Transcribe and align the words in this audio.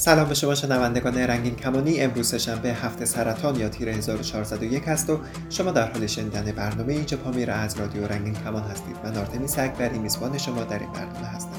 سلام 0.00 0.28
به 0.28 0.34
شما 0.34 0.54
شنوندگان 0.54 1.18
رنگین 1.18 1.56
کمانی 1.56 2.00
امروز 2.00 2.34
شنبه 2.34 2.68
هفته 2.68 3.04
سرطان 3.04 3.56
یا 3.56 3.68
تیر 3.68 3.88
1401 3.88 4.88
است 4.88 5.10
و 5.10 5.20
شما 5.50 5.70
در 5.70 5.92
حال 5.92 6.06
شنیدن 6.06 6.52
برنامه 6.52 6.92
اینجا 6.92 7.16
پامیر 7.16 7.50
از 7.50 7.80
رادیو 7.80 8.06
رنگین 8.06 8.34
کمان 8.34 8.62
هستید. 8.62 8.96
من 9.04 9.16
آرتمیس 9.16 9.58
اکبری 9.58 9.98
میزبان 9.98 10.38
شما 10.38 10.64
در 10.64 10.78
این 10.78 10.92
برنامه 10.92 11.26
هستم. 11.26 11.50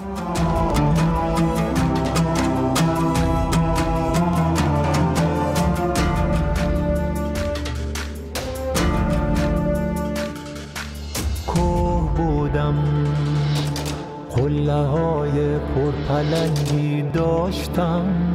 های 14.69 15.59
پرپلنگی 15.59 17.01
داشتم. 17.01 18.30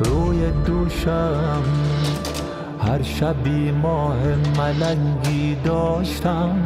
روی 0.00 0.50
دوشم. 0.66 1.62
هر 2.82 3.02
شبی 3.02 3.70
ماه 3.70 4.16
ملنگی 4.58 5.56
داشتم. 5.64 6.56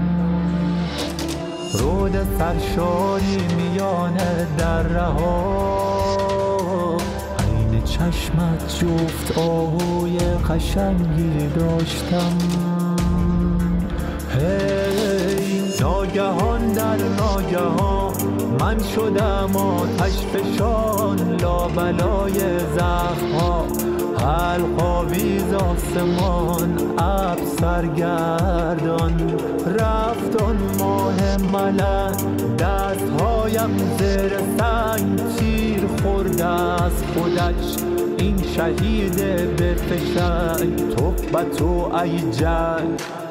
رود 1.72 2.12
سرشاری 2.38 3.38
میان 3.56 4.16
در 4.58 4.96
ها 4.98 6.16
عین 7.38 7.82
چشمت 7.82 8.78
جفت 8.78 9.38
آهوی 9.38 10.18
قشنگی 10.18 11.48
داشتم. 11.56 12.38
هی 14.34 15.62
ناگهان 15.80 16.72
در 16.72 16.96
ناگهان 16.96 18.14
من 18.60 18.78
شدم 18.94 19.56
آتش 19.56 20.16
فشان 21.54 21.96
لابلای 21.96 22.58
زخما 22.76 23.66
حلقاویز 24.18 25.52
آسمان 25.52 26.98
اب 26.98 27.38
سرگردان. 27.60 29.40
رفتان 29.78 30.56
ماه 30.78 31.36
ملک 31.36 32.16
دستهایم 32.58 33.78
زیر 33.98 34.38
سنگ. 34.58 35.20
تیر 35.36 35.86
خورده 36.02 36.46
از 36.46 36.92
خودش 37.14 37.76
این 38.18 38.42
شهید 38.56 39.16
به 39.56 39.74
فشنگ. 39.74 40.94
توبت 40.96 41.62
و 41.62 41.94
ای 41.94 42.30
جنگ. 42.30 43.23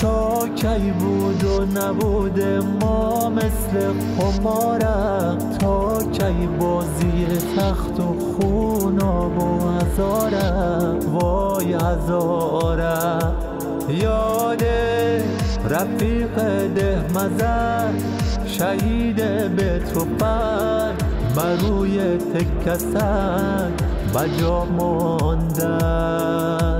تا 0.00 0.48
کی 0.56 0.90
بود 0.90 1.44
و 1.44 1.64
نبوده 1.80 2.60
ما 2.80 3.30
مثل 3.30 3.92
خمارم 4.18 5.38
تا 5.60 6.02
کی 6.12 6.48
بازی 6.60 7.26
تخت 7.56 8.00
و 8.00 8.16
خوناب 8.18 9.38
و 9.42 9.70
هزارم 9.70 10.98
وای 11.14 11.74
هزارم 11.74 13.34
یاد 13.88 14.64
رفیق 15.70 16.34
ده 16.74 17.04
مزر 17.14 17.92
شهید 18.46 19.16
به 19.56 19.82
توفن 19.94 20.94
بروی 21.36 22.16
تکسن 22.16 23.72
بجا 24.14 24.64
مانده 24.64 25.78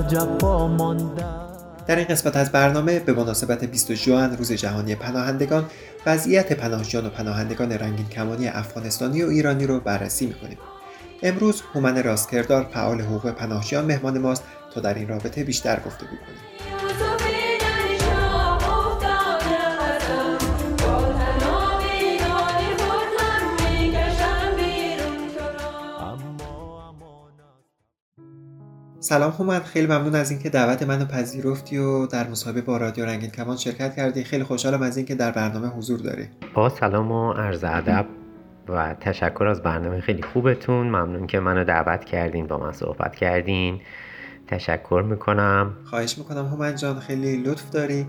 جفا 0.09 0.69
مانده 0.69 1.46
در 1.87 1.97
این 1.97 2.05
قسمت 2.05 2.37
از 2.37 2.53
برنامه 2.53 2.99
به 2.99 3.13
مناسبت 3.13 3.65
20 3.65 3.95
ژوئن 3.95 4.37
روز 4.37 4.53
جهانی 4.53 4.95
پناهندگان 4.95 5.65
وضعیت 6.07 6.53
پناهجویان 6.53 7.07
و 7.07 7.11
پناهندگان 7.11 7.73
رنگین 7.73 8.09
کمانی 8.09 8.49
افغانستانی 8.49 9.23
و 9.23 9.29
ایرانی 9.29 9.67
رو 9.67 9.81
بررسی 9.81 10.27
می‌کنیم. 10.27 10.59
امروز 11.23 11.63
هومن 11.75 12.03
راستکردار 12.03 12.71
فعال 12.75 13.01
حقوق 13.01 13.31
پناهجویان 13.31 13.85
مهمان 13.85 14.19
ماست 14.19 14.43
تا 14.75 14.81
در 14.81 14.95
این 14.95 15.09
رابطه 15.09 15.45
بیشتر 15.45 15.81
گفتگو 15.87 16.07
کنیم. 16.07 16.76
سلام 29.09 29.31
خومن. 29.31 29.61
خیلی 29.61 29.87
ممنون 29.87 30.15
از 30.15 30.31
اینکه 30.31 30.51
دعوت 30.51 30.83
منو 30.83 31.05
پذیرفتی 31.05 31.79
و 31.79 32.07
در 32.07 32.29
مصاحبه 32.29 32.61
با 32.61 32.77
رادیو 32.77 33.05
رنگین 33.05 33.31
کمان 33.31 33.57
شرکت 33.57 33.97
کردی. 33.97 34.25
خیلی 34.25 34.45
خوشحالم 34.45 34.83
از 34.83 34.97
اینکه 34.97 35.15
در 35.15 35.31
برنامه 35.31 35.69
حضور 35.69 35.99
داری. 35.99 36.29
با 36.55 36.69
سلام 36.69 37.13
و 37.13 37.33
عرض 37.33 37.65
ادب 37.65 38.07
و 38.69 38.95
تشکر 39.01 39.47
از 39.47 39.63
برنامه 39.63 40.01
خیلی 40.01 40.23
خوبتون. 40.23 40.87
ممنون 40.87 41.27
که 41.27 41.41
منو 41.41 41.65
دعوت 41.65 42.05
کردین 42.05 42.47
با 42.47 42.59
من 42.59 42.73
صحبت 42.73 43.15
کردین. 43.17 43.81
تشکر 44.47 45.05
می‌کنم. 45.09 45.77
خواهش 45.85 46.19
می‌کنم 46.19 46.47
هومن 46.47 46.77
جان 46.77 46.99
خیلی 46.99 47.37
لطف 47.37 47.71
داری. 47.71 48.07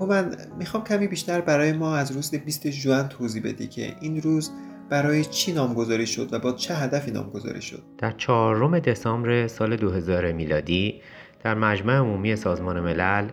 هومن 0.00 0.36
می‌خوام 0.58 0.84
کمی 0.84 1.06
بیشتر 1.06 1.40
برای 1.40 1.72
ما 1.72 1.96
از 1.96 2.12
روز 2.12 2.30
20 2.30 2.70
ژوئن 2.70 3.08
توضیح 3.08 3.42
بدی 3.42 3.66
که 3.66 3.94
این 4.00 4.22
روز 4.22 4.50
برای 4.90 5.24
چی 5.24 5.52
نامگذاری 5.52 6.06
شد 6.06 6.32
و 6.32 6.38
با 6.38 6.52
چه 6.52 6.74
هدفی 6.74 7.10
نامگذاری 7.10 7.62
شد؟ 7.62 7.82
در 7.98 8.10
چهارم 8.10 8.78
دسامبر 8.78 9.46
سال 9.46 9.76
2000 9.76 10.32
میلادی 10.32 11.00
در 11.44 11.54
مجمع 11.54 11.94
عمومی 11.94 12.36
سازمان 12.36 12.80
ملل 12.80 13.28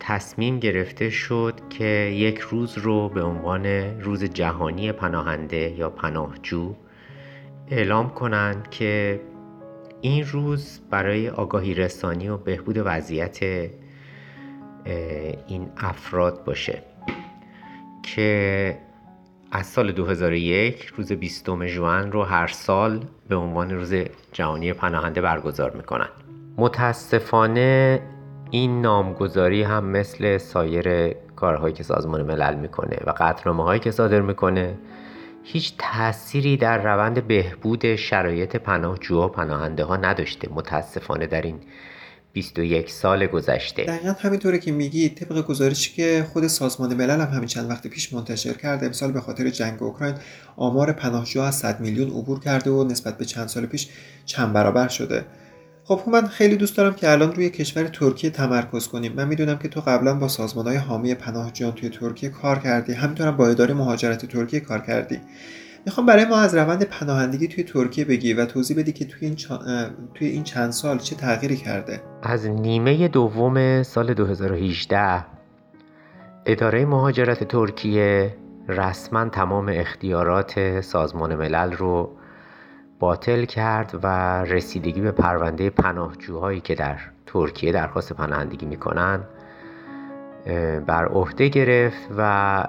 تصمیم 0.00 0.58
گرفته 0.58 1.10
شد 1.10 1.60
که 1.70 1.84
یک 2.14 2.38
روز 2.38 2.78
رو 2.78 3.08
به 3.08 3.22
عنوان 3.22 3.66
روز 4.00 4.24
جهانی 4.24 4.92
پناهنده 4.92 5.74
یا 5.78 5.90
پناهجو 5.90 6.74
اعلام 7.70 8.10
کنند 8.10 8.70
که 8.70 9.20
این 10.00 10.26
روز 10.26 10.80
برای 10.90 11.28
آگاهی 11.28 11.74
رسانی 11.74 12.28
و 12.28 12.36
بهبود 12.36 12.76
وضعیت 12.84 13.38
این 15.46 15.68
افراد 15.76 16.44
باشه 16.44 16.82
که 18.02 18.78
از 19.56 19.66
سال 19.66 19.92
2001 19.92 20.92
روز 20.96 21.12
20 21.12 21.66
ژوئن 21.66 22.12
رو 22.12 22.22
هر 22.22 22.46
سال 22.46 23.04
به 23.28 23.36
عنوان 23.36 23.70
روز 23.70 23.94
جهانی 24.32 24.72
پناهنده 24.72 25.20
برگزار 25.20 25.70
می‌کنن. 25.70 26.08
متاسفانه 26.56 28.02
این 28.50 28.80
نامگذاری 28.80 29.62
هم 29.62 29.84
مثل 29.84 30.38
سایر 30.38 31.08
کارهایی 31.36 31.74
که 31.74 31.82
سازمان 31.82 32.22
ملل 32.22 32.54
می‌کنه 32.54 32.96
و 33.06 33.10
قطعنامه 33.10 33.64
هایی 33.64 33.80
که 33.80 33.90
صادر 33.90 34.20
می‌کنه 34.20 34.78
هیچ 35.42 35.74
تأثیری 35.78 36.56
در 36.56 36.82
روند 36.82 37.26
بهبود 37.26 37.96
شرایط 37.96 38.56
پناهجوها 38.56 39.26
و 39.26 39.30
پناهنده 39.30 39.84
ها 39.84 39.96
نداشته. 39.96 40.48
متاسفانه 40.54 41.26
در 41.26 41.42
این 41.42 41.60
21 42.34 42.90
سال 42.90 43.26
گذشته. 43.26 43.84
دقیقا 43.84 44.14
همینطوره 44.18 44.58
که 44.58 44.72
میگی 44.72 45.08
طبق 45.08 45.46
گزارشی 45.46 45.92
که 45.94 46.26
خود 46.32 46.46
سازمان 46.46 46.94
ملل 46.94 47.20
هم 47.20 47.28
همین 47.28 47.48
چند 47.48 47.70
وقت 47.70 47.86
پیش 47.86 48.12
منتشر 48.12 48.52
کرده. 48.52 48.86
امسال 48.86 49.12
به 49.12 49.20
خاطر 49.20 49.50
جنگ 49.50 49.82
اوکراین 49.82 50.14
آمار 50.56 50.92
پناهجوها 50.92 51.46
از 51.46 51.54
100 51.54 51.80
میلیون 51.80 52.08
عبور 52.08 52.40
کرده 52.40 52.70
و 52.70 52.84
نسبت 52.84 53.18
به 53.18 53.24
چند 53.24 53.48
سال 53.48 53.66
پیش 53.66 53.88
چند 54.26 54.52
برابر 54.52 54.88
شده. 54.88 55.24
خب 55.84 56.00
من 56.06 56.26
خیلی 56.26 56.56
دوست 56.56 56.76
دارم 56.76 56.94
که 56.94 57.10
الان 57.10 57.32
روی 57.34 57.50
کشور 57.50 57.84
ترکیه 57.88 58.30
تمرکز 58.30 58.88
کنیم. 58.88 59.12
من 59.12 59.28
می‌دونم 59.28 59.58
که 59.58 59.68
تو 59.68 59.80
قبلا 59.80 60.14
با 60.14 60.28
سازمان 60.28 60.66
های 60.66 60.76
حامی 60.76 61.14
پناهجویان 61.14 61.74
توی 61.74 61.88
ترکیه 61.88 62.30
کار 62.30 62.58
کردی. 62.58 62.92
همینطورم 62.92 63.36
با 63.36 63.48
اداره 63.48 63.74
مهاجرت 63.74 64.26
ترکیه 64.26 64.60
کار 64.60 64.80
کردی. 64.80 65.20
می‌خوام 65.86 66.06
برای 66.06 66.24
ما 66.24 66.36
از 66.36 66.54
روند 66.54 66.82
پناهندگی 66.82 67.48
توی 67.48 67.64
ترکیه 67.64 68.04
بگی 68.04 68.34
و 68.34 68.46
توضیح 68.46 68.78
بدی 68.78 68.92
که 68.92 69.04
توی 69.04 69.28
این, 69.28 69.36
توی 70.14 70.28
این 70.28 70.42
چند 70.42 70.70
سال 70.70 70.98
چه 70.98 71.16
تغییری 71.16 71.56
کرده. 71.56 72.00
از 72.22 72.46
نیمه 72.46 73.08
دوم 73.08 73.82
سال 73.82 74.14
2018 74.14 75.24
اداره 76.46 76.86
مهاجرت 76.86 77.44
ترکیه 77.44 78.36
رسما 78.68 79.28
تمام 79.28 79.68
اختیارات 79.68 80.80
سازمان 80.80 81.34
ملل 81.34 81.72
رو 81.72 82.16
باطل 82.98 83.44
کرد 83.44 83.98
و 84.02 84.06
رسیدگی 84.42 85.00
به 85.00 85.10
پرونده 85.10 85.70
پناهجوهایی 85.70 86.60
که 86.60 86.74
در 86.74 86.98
ترکیه 87.26 87.72
درخواست 87.72 88.12
پناهندگی 88.12 88.66
می‌کنن 88.66 89.20
بر 90.86 91.04
عهده 91.04 91.48
گرفت 91.48 92.08
و 92.18 92.64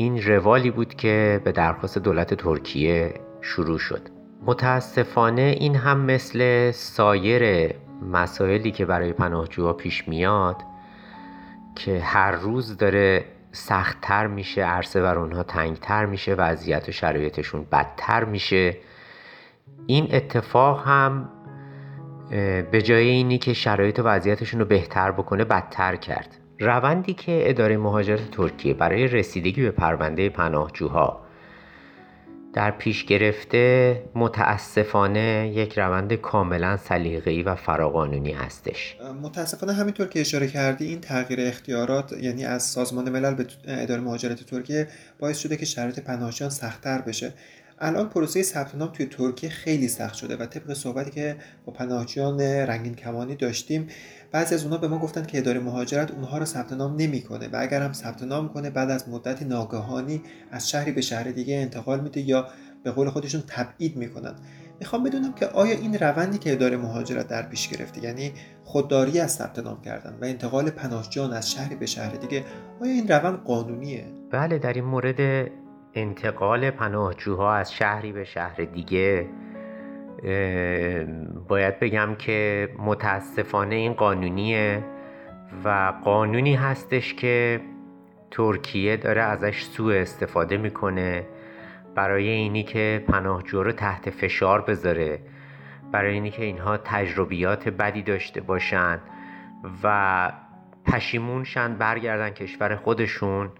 این 0.00 0.22
روالی 0.22 0.70
بود 0.70 0.94
که 0.94 1.40
به 1.44 1.52
درخواست 1.52 1.98
دولت 1.98 2.34
ترکیه 2.34 3.14
شروع 3.40 3.78
شد. 3.78 4.08
متاسفانه 4.42 5.56
این 5.60 5.74
هم 5.74 6.00
مثل 6.00 6.70
سایر 6.70 7.74
مسائلی 8.12 8.70
که 8.70 8.84
برای 8.86 9.12
پناهجوها 9.12 9.72
پیش 9.72 10.08
میاد 10.08 10.56
که 11.76 12.00
هر 12.00 12.32
روز 12.32 12.76
داره 12.76 13.24
سختتر 13.52 14.26
میشه 14.26 14.62
عرصه 14.62 15.02
بر 15.02 15.18
اونها 15.18 15.42
تنگتر 15.42 16.06
میشه 16.06 16.34
وضعیت 16.34 16.88
و 16.88 16.92
شرایطشون 16.92 17.66
بدتر 17.72 18.24
میشه. 18.24 18.76
این 19.86 20.08
اتفاق 20.14 20.88
هم 20.88 21.28
به 22.70 22.82
جای 22.84 23.08
اینی 23.08 23.38
که 23.38 23.52
شرایط 23.52 23.98
و 23.98 24.02
وضعیتشون 24.02 24.60
رو 24.60 24.66
بهتر 24.66 25.12
بکنه 25.12 25.44
بدتر 25.44 25.96
کرد. 25.96 26.36
روندی 26.60 27.14
که 27.14 27.42
اداره 27.50 27.76
مهاجرت 27.76 28.30
ترکیه 28.30 28.74
برای 28.74 29.08
رسیدگی 29.08 29.62
به 29.62 29.70
پرونده 29.70 30.28
پناهجوها 30.28 31.20
در 32.52 32.70
پیش 32.70 33.04
گرفته 33.04 34.02
متاسفانه 34.14 35.52
یک 35.54 35.78
روند 35.78 36.14
کاملا 36.14 36.76
سلیقه‌ای 36.76 37.42
و 37.42 37.54
فراقانونی 37.54 38.32
هستش. 38.32 38.96
متاسفانه 39.22 39.72
همینطور 39.72 40.06
که 40.06 40.20
اشاره 40.20 40.46
کردی 40.46 40.86
این 40.86 41.00
تغییر 41.00 41.40
اختیارات 41.40 42.12
یعنی 42.12 42.44
از 42.44 42.62
سازمان 42.62 43.10
ملل 43.10 43.34
به 43.34 43.46
اداره 43.64 44.00
مهاجرت 44.00 44.42
ترکیه 44.42 44.88
باعث 45.18 45.38
شده 45.38 45.56
که 45.56 45.66
شرایط 45.66 46.00
پناهجویان 46.00 46.50
سختتر 46.50 47.00
بشه. 47.00 47.32
الان 47.80 48.08
پروسه 48.08 48.42
ثبت 48.42 48.74
نام 48.74 48.88
توی 48.88 49.06
ترکیه 49.06 49.50
خیلی 49.50 49.88
سخت 49.88 50.14
شده 50.14 50.36
و 50.36 50.46
طبق 50.46 50.72
صحبتی 50.72 51.10
که 51.10 51.36
با 51.64 51.72
پناهجویان 51.72 52.40
رنگین 52.40 52.94
کمانی 52.94 53.36
داشتیم 53.36 53.86
بعضی 54.32 54.54
از 54.54 54.62
اونها 54.62 54.78
به 54.78 54.88
ما 54.88 54.98
گفتن 54.98 55.24
که 55.24 55.38
اداره 55.38 55.60
مهاجرت 55.60 56.10
اونها 56.10 56.38
رو 56.38 56.44
ثبت 56.44 56.72
نام 56.72 56.96
نمی‌کنه 56.96 57.48
و 57.48 57.56
اگر 57.60 57.82
هم 57.82 57.92
ثبت 57.92 58.22
نام 58.22 58.48
کنه 58.48 58.70
بعد 58.70 58.90
از 58.90 59.08
مدت 59.08 59.42
ناگهانی 59.42 60.22
از 60.50 60.70
شهری 60.70 60.92
به 60.92 61.00
شهر 61.00 61.24
دیگه 61.24 61.54
انتقال 61.54 62.00
میده 62.00 62.20
یا 62.20 62.48
به 62.84 62.90
قول 62.90 63.10
خودشون 63.10 63.42
تبعید 63.46 63.96
می‌کنن. 63.96 64.34
می‌خوام 64.80 65.04
بدونم 65.04 65.32
که 65.32 65.46
آیا 65.46 65.76
این 65.76 65.98
روندی 65.98 66.38
که 66.38 66.52
اداره 66.52 66.76
مهاجرت 66.76 67.28
در 67.28 67.42
پیش 67.42 67.68
گرفته 67.68 68.04
یعنی 68.04 68.32
خودداری 68.64 69.20
از 69.20 69.32
ثبت 69.32 69.58
نام 69.58 69.82
کردن 69.82 70.18
و 70.20 70.24
انتقال 70.24 70.70
پناهجویان 70.70 71.32
از 71.32 71.52
شهری 71.52 71.74
به 71.74 71.86
شهر 71.86 72.16
دیگه 72.16 72.44
آیا 72.80 72.92
این 72.92 73.08
روند 73.08 73.44
قانونیه؟ 73.44 74.04
بله 74.30 74.58
در 74.58 74.72
این 74.72 74.84
مورد 74.84 75.50
انتقال 75.94 76.70
پناهجوها 76.70 77.54
از 77.54 77.72
شهری 77.72 78.12
به 78.12 78.24
شهر 78.24 78.56
دیگه 78.56 79.28
باید 81.48 81.80
بگم 81.80 82.14
که 82.18 82.68
متاسفانه 82.78 83.74
این 83.74 83.92
قانونیه 83.92 84.84
و 85.64 85.92
قانونی 86.04 86.54
هستش 86.54 87.14
که 87.14 87.60
ترکیه 88.30 88.96
داره 88.96 89.22
ازش 89.22 89.62
سوء 89.62 89.94
استفاده 89.94 90.56
می‌کنه 90.56 91.26
برای 91.94 92.28
اینی 92.28 92.62
که 92.62 93.04
پناهجو 93.08 93.62
رو 93.62 93.72
تحت 93.72 94.10
فشار 94.10 94.60
بذاره 94.60 95.18
برای 95.92 96.14
اینی 96.14 96.30
که 96.30 96.44
اینها 96.44 96.76
تجربیات 96.76 97.68
بدی 97.68 98.02
داشته 98.02 98.40
باشن 98.40 99.00
و 99.82 100.32
پشیمونشن 100.86 101.74
برگردن 101.74 102.30
کشور 102.30 102.76
خودشون 102.76 103.50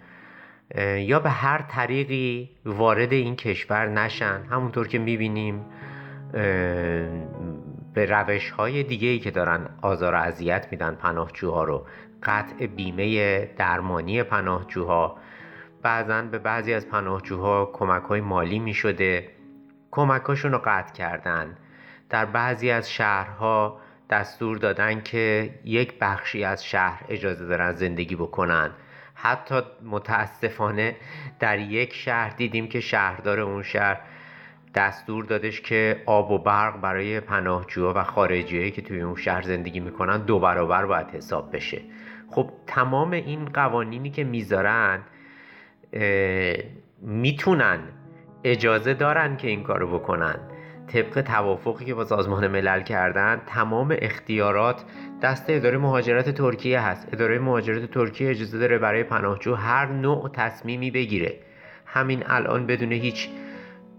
یا 0.98 1.20
به 1.20 1.30
هر 1.30 1.62
طریقی 1.62 2.50
وارد 2.64 3.12
این 3.12 3.36
کشور 3.36 3.88
نشن. 3.88 4.42
همونطور 4.50 4.88
که 4.88 4.98
می‌بینیم 4.98 5.64
به 7.94 8.06
روش 8.06 8.50
های 8.50 8.82
دیگه 8.82 9.08
ای 9.08 9.18
که 9.18 9.30
دارن 9.30 9.68
آزار 9.82 10.14
و 10.14 10.16
اذیت 10.16 10.66
میدن 10.70 10.94
پناهجوها 10.94 11.64
رو 11.64 11.86
قطع 12.22 12.66
بیمه 12.66 13.44
درمانی 13.44 14.22
پناهجوها. 14.22 15.16
بعضا 15.82 16.22
به 16.22 16.38
بعضی 16.38 16.74
از 16.74 16.88
پناهجوها 16.88 17.70
کمک 17.72 18.02
های 18.02 18.20
مالی 18.20 18.58
می 18.58 18.74
شده 18.74 19.28
کمک 19.90 20.22
رو 20.22 20.60
قطع 20.64 20.92
کردن. 20.92 21.56
در 22.08 22.24
بعضی 22.24 22.70
از 22.70 22.90
شهرها 22.90 23.80
دستور 24.10 24.56
دادن 24.56 25.00
که 25.00 25.54
یک 25.64 25.98
بخشی 26.00 26.44
از 26.44 26.64
شهر 26.64 27.04
اجازه 27.08 27.46
دارن 27.46 27.72
زندگی 27.72 28.16
بکنن. 28.16 28.70
حتی 29.22 29.60
متاسفانه 29.84 30.96
در 31.38 31.58
یک 31.58 31.94
شهر 31.94 32.30
دیدیم 32.30 32.68
که 32.68 32.80
شهردار 32.80 33.40
اون 33.40 33.62
شهر 33.62 34.00
دستور 34.74 35.24
دادش 35.24 35.60
که 35.60 36.02
آب 36.06 36.30
و 36.30 36.38
برق 36.38 36.80
برای 36.80 37.20
پناهجوها 37.20 37.92
و 37.96 38.04
خارجیهایی 38.04 38.70
که 38.70 38.82
توی 38.82 39.00
اون 39.00 39.16
شهر 39.16 39.42
زندگی 39.42 39.80
می‌کنن 39.80 40.18
دو 40.18 40.38
برابر 40.38 40.86
باید 40.86 41.06
حساب 41.06 41.56
بشه. 41.56 41.82
خب 42.30 42.50
تمام 42.66 43.10
این 43.10 43.44
قوانینی 43.44 44.10
که 44.10 44.24
می‌ذارن 44.24 45.00
می‌تونن 47.00 47.78
اجازه 48.44 48.94
دارن 48.94 49.36
که 49.36 49.48
این 49.48 49.62
کارو 49.62 49.98
بکنن. 49.98 50.38
طبق 50.92 51.20
توافقی 51.20 51.84
که 51.84 51.94
با 51.94 52.04
سازمان 52.04 52.46
ملل 52.46 52.82
کردن 52.82 53.40
تمام 53.46 53.96
اختیارات 53.98 54.84
دست 55.22 55.44
اداره 55.48 55.78
مهاجرت 55.78 56.30
ترکیه 56.30 56.80
هست. 56.80 57.08
اداره 57.12 57.38
مهاجرت 57.38 57.90
ترکیه 57.90 58.30
اجازه 58.30 58.58
داره 58.58 58.78
برای 58.78 59.04
پناهجو 59.04 59.54
هر 59.54 59.86
نوع 59.86 60.30
تصمیمی 60.32 60.90
بگیره. 60.90 61.34
همین 61.86 62.22
الان 62.26 62.66
بدون 62.66 62.92
هیچ 62.92 63.28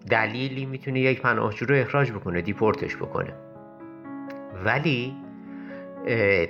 دلیلی 0.09 0.65
می‌تونه 0.65 0.99
یک 0.99 1.21
پناهجو 1.21 1.65
رو 1.65 1.75
اخراج 1.75 2.11
بکنه 2.11 2.41
دیپورتش 2.41 2.95
بکنه. 2.95 3.33
ولی 4.65 5.15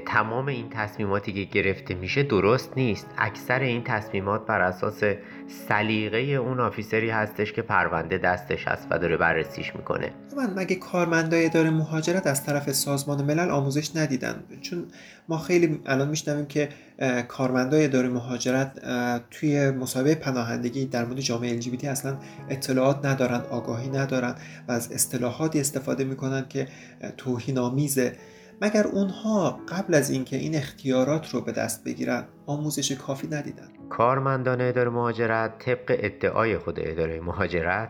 تمام 0.06 0.48
این 0.48 0.70
تصمیماتی 0.70 1.34
که 1.34 1.44
گرفته 1.44 1.94
میشه 1.94 2.24
درست 2.24 2.72
نیست. 2.78 3.08
اکثر 3.18 3.60
این 3.60 3.84
تصمیمات 3.84 4.46
بر 4.46 4.62
اساس 4.62 5.04
سلیقه 5.68 6.18
اون 6.18 6.60
آفیسری 6.60 7.10
هستش 7.10 7.54
که 7.54 7.62
پرونده 7.62 8.18
دستش 8.18 8.68
هست 8.68 8.88
و 8.92 9.00
داره 9.00 9.18
بررسیش 9.18 9.76
می‌کنه. 9.76 10.12
من 10.38 10.54
مگه 10.56 10.76
کارمندای 10.76 11.46
اداره 11.46 11.70
مهاجرت 11.70 12.28
از 12.28 12.46
طرف 12.46 12.72
سازمان 12.72 13.26
ملل 13.26 13.50
آموزش 13.50 13.96
ندیدن؟ 13.96 14.44
چون 14.62 14.86
ما 15.30 15.38
خیلی 15.38 15.80
الان 15.86 16.08
میشنویم 16.08 16.46
که 16.46 16.70
کارمندای 17.28 17.86
اداره 17.86 18.10
مهاجرت 18.10 18.80
توی 19.32 19.72
مسابقه 19.72 20.16
پناهندگی 20.16 20.86
در 20.86 21.06
مورد 21.06 21.20
جامعه 21.20 21.62
LGBT 21.62 21.86
اصلا 21.86 22.18
اطلاعات 22.50 23.06
ندارن 23.06 23.42
آگاهی 23.50 23.90
ندارن 23.90 24.36
و 24.68 24.72
از 24.72 24.92
اصطلاحاتی 24.92 25.60
استفاده 25.60 26.04
می‌کنن 26.04 26.46
که 26.50 26.68
توهین 27.18 27.58
آمیزه 27.58 28.14
مگر 28.62 28.88
اونها 28.88 29.52
قبل 29.70 29.94
از 29.94 30.10
اینکه 30.10 30.36
این 30.38 30.56
اختیارات 30.56 31.30
رو 31.30 31.42
به 31.42 31.52
دست 31.52 31.84
بگیرن 31.86 32.28
آموزش 32.46 32.92
کافی 32.92 33.28
ندیدن؟ 33.28 33.68
کارمندان 33.90 34.62
اداره 34.62 34.90
مهاجرت 34.90 35.60
طبق 35.60 35.96
ادعای 36.00 36.58
خود 36.58 36.80
اداره 36.80 37.22
مهاجرت 37.22 37.90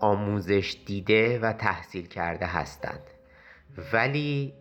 آموزش 0.00 0.76
دیده 0.86 1.38
و 1.38 1.52
تحصیل 1.52 2.06
کرده 2.06 2.46
هستند. 2.46 3.00
ولی 3.92 4.52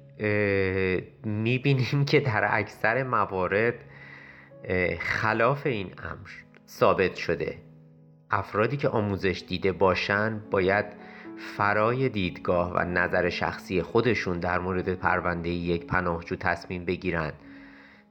می‌بینیم 1.24 2.06
که 2.06 2.20
در 2.20 2.48
اکثر 2.52 3.04
موارد 3.04 3.74
خلاف 5.00 5.66
این 5.66 5.92
امر 6.04 6.30
ثابت 6.68 7.16
شده. 7.16 7.58
افرادی 8.32 8.78
که 8.78 8.90
آموزش 8.90 9.44
دیده 9.48 9.72
باشند 9.72 10.50
باید 10.50 10.86
فرای 11.42 12.10
دیدگاه 12.10 12.74
و 12.74 12.80
نظر 12.80 13.30
شخصی 13.30 13.82
خودشون 13.82 14.40
در 14.40 14.60
مورد 14.60 14.94
پرونده 14.94 15.50
یک 15.50 15.88
پناهجو 15.88 16.36
تصمیم 16.36 16.86
بگیرن. 16.86 17.32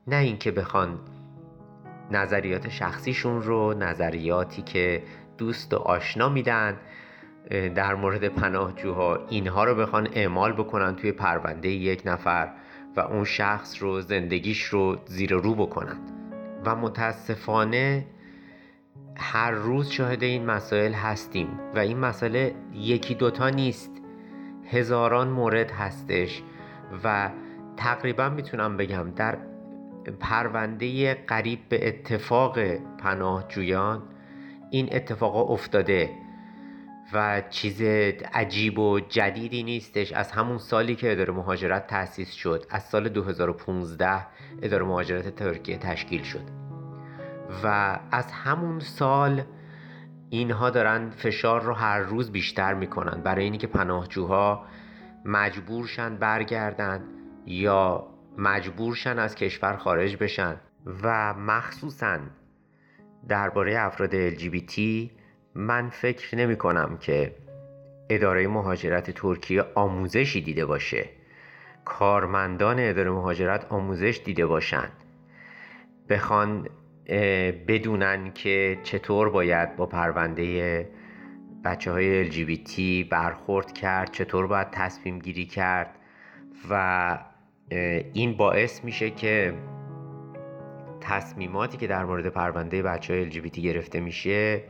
نه 0.07 0.17
اینکه 0.17 0.51
بخوان 0.51 0.99
نظریات 2.11 2.69
شخصیشون 2.69 3.43
رو 3.43 3.75
نظریاتی 3.75 4.63
که 4.63 5.03
دوست 5.39 5.75
و 5.75 5.77
آشنا 5.77 6.29
میدن 6.29 6.77
در 7.75 7.95
مورد 7.95 8.29
پناهجوها 8.29 9.27
اینها 9.29 9.65
رو 9.65 9.75
بخوان 9.75 10.09
اعمال 10.13 10.53
بکنن 10.53 10.97
توی 10.97 11.13
پرونده 11.13 11.69
یک 11.69 12.03
نفر 12.05 12.49
و 12.97 13.01
اون 13.01 13.25
شخص 13.25 13.83
رو 13.83 14.01
زندگیش 14.01 14.63
رو 14.63 14.97
زیر 15.07 15.35
رو 15.35 15.55
بکنن. 15.55 15.97
و 16.65 16.77
متاسفانه 16.77 18.07
هر 19.21 19.51
روز 19.51 19.91
شاهد 19.91 20.23
این 20.23 20.47
مسائل 20.47 20.93
هستیم 20.93 21.49
و 21.75 21.79
این 21.79 21.99
مسئله 21.99 22.55
یکی 22.75 23.15
دوتا 23.15 23.51
نیست. 23.51 23.91
هزاران 24.67 25.29
مورد 25.29 25.71
هستش 25.71 26.43
و 27.05 27.31
تقریبا 27.77 28.29
می‌تونم 28.29 28.77
بگم 28.77 29.11
در 29.17 29.39
پرونده 30.21 31.15
قریب 31.15 31.59
به 31.69 31.89
اتفاق 31.89 32.59
پناهجویان 32.99 34.03
این 34.71 34.89
اتفاق 34.93 35.51
افتاده 35.51 36.11
و 37.13 37.43
چیز 37.51 37.83
عجیب 38.33 38.79
و 38.79 39.01
جدیدی 39.01 39.63
نیستش. 39.63 40.13
از 40.13 40.33
همون 40.33 40.59
سالی 40.59 40.95
که 40.95 41.13
اداره 41.13 41.33
مهاجرت 41.33 41.87
تأسیس 41.87 42.33
شد 42.33 42.67
از 42.71 42.83
سال 42.83 43.09
2015 43.09 44.27
اداره 44.63 44.85
مهاجرت 44.85 45.35
ترکیه 45.37 45.79
تشکیل 45.79 46.23
شد. 46.23 46.60
و 47.65 47.99
از 48.11 48.33
همون 48.33 48.81
سال 48.81 49.43
اینها 50.31 50.71
دارن 50.71 51.11
فشار 51.11 51.63
رو 51.63 51.73
هر 51.73 51.99
روز 51.99 52.33
بیشتر 52.33 52.75
می‌کنن. 52.75 53.23
برای 53.23 53.45
اینکه 53.45 53.67
پناهجوها 53.67 54.67
مجبورشن 55.25 56.17
برگردن 56.17 57.05
یا 57.47 58.07
مجبورشن 58.39 59.19
از 59.19 59.35
کشور 59.35 59.77
خارج 59.77 60.17
بشن 60.17 60.57
و 61.03 61.35
مخصوصا 61.35 62.19
درباره 63.29 63.81
افراد 63.81 64.31
LGBT 64.31 64.81
من 65.55 65.89
فکر 65.91 66.37
نمی 66.37 66.57
کنم 66.57 66.97
که 67.01 67.35
اداره 68.11 68.49
مهاجرت 68.49 69.11
ترکیه 69.11 69.65
آموزشی 69.75 70.41
دیده 70.41 70.67
باشه. 70.67 71.09
کارمندان 71.85 72.77
اداره 72.79 73.11
مهاجرت 73.11 73.67
آموزش 73.73 74.21
دیده 74.25 74.47
باشند 74.47 74.93
بخوان 76.09 76.69
بدونن 77.69 78.33
که 78.33 78.79
چطور 78.83 79.31
باید 79.31 79.77
با 79.77 79.87
پرونده 79.87 80.89
بچه 81.65 81.93
های 81.93 82.31
LGBT 82.31 82.81
برخورد 83.11 83.73
کرد 83.73 84.13
چطور 84.13 84.47
باید 84.47 84.71
تصمیم 84.71 85.19
گیری 85.19 85.47
کرد 85.47 85.99
و 86.71 87.19
این 88.13 88.37
باعث 88.37 88.85
میشه 88.85 89.11
که 89.11 89.55
تصمیماتی 91.01 91.79
که 91.79 91.87
در 91.87 92.05
مورد 92.05 92.27
پرونده 92.27 92.83
بچه 92.83 93.15
های 93.15 93.31
LGBT 93.31 93.59
گرفته 93.59 94.01
میشه 94.01 94.63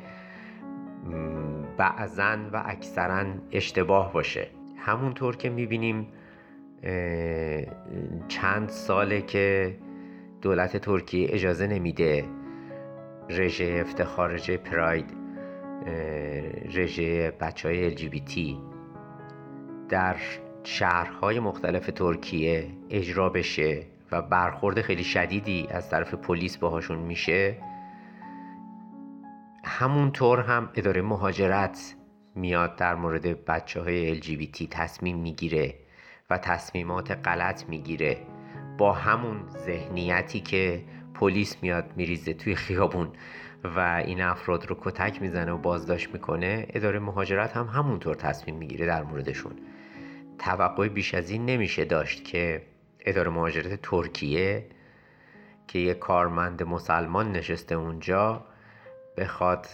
بعضا 1.76 2.36
و 2.52 2.62
اکثرا 2.66 3.24
اشتباه 3.52 4.12
باشه. 4.12 4.48
همونطور 4.76 5.36
که 5.36 5.50
می‌بینیم 5.50 6.06
چند 8.28 8.68
ساله 8.68 9.22
که 9.22 9.76
دولت 10.42 10.76
ترکیه 10.76 11.28
اجازه 11.30 11.66
نمیده. 11.66 12.24
رژه 13.28 13.78
افتخار 13.86 14.30
رژه 14.30 14.56
پراید 14.56 15.16
رژه 16.74 17.30
بچه 17.30 17.68
های 17.68 17.96
LGBT 17.96 18.56
در 19.88 20.16
شهرهای 20.64 21.40
مختلف 21.40 21.86
ترکیه 21.86 22.66
اجرا 22.90 23.28
بشه 23.28 23.82
و 24.12 24.22
برخورد 24.22 24.80
خیلی 24.80 25.04
شدیدی 25.04 25.66
از 25.70 25.90
طرف 25.90 26.14
پلیس 26.14 26.56
باهاشون 26.56 26.98
میشه. 26.98 27.56
همونطور 29.64 30.40
هم 30.40 30.70
اداره 30.74 31.02
مهاجرت 31.02 31.94
میاد 32.34 32.76
در 32.76 32.94
مورد 32.94 33.44
بچه 33.44 33.80
های 33.80 34.20
LGBT 34.20 34.66
تصمیم 34.70 35.18
می‌گیره 35.18 35.74
و 36.30 36.38
تصمیمات 36.38 37.10
غلط 37.10 37.68
می‌گیره. 37.68 38.18
با 38.80 38.92
همون 38.92 39.48
ذهنیتی 39.48 40.40
که 40.40 40.84
پلیس 41.14 41.56
میاد 41.62 41.84
میریزه 41.96 42.34
توی 42.34 42.54
خیابون 42.54 43.08
و 43.64 44.02
این 44.06 44.20
افراد 44.20 44.66
رو 44.66 44.76
کتک 44.80 45.22
می‌زنه 45.22 45.52
و 45.52 45.58
بازداشت 45.58 46.12
می‌کنه 46.12 46.66
اداره 46.70 46.98
مهاجرت 46.98 47.56
هم 47.56 47.66
همونطور 47.66 48.14
تصمیم 48.14 48.56
می‌گیره 48.56 48.86
در 48.86 49.02
موردشون. 49.02 49.52
توقع 50.38 50.88
بیش 50.88 51.14
از 51.14 51.30
این 51.30 51.46
نمیشه 51.46 51.84
داشت 51.84 52.24
که 52.24 52.62
اداره 53.00 53.30
مهاجرت 53.30 53.82
ترکیه 53.82 54.66
که 55.68 55.78
یه 55.78 55.94
کارمند 55.94 56.62
مسلمان 56.62 57.32
نشسته 57.32 57.74
اونجا 57.74 58.44
بخواد 59.16 59.66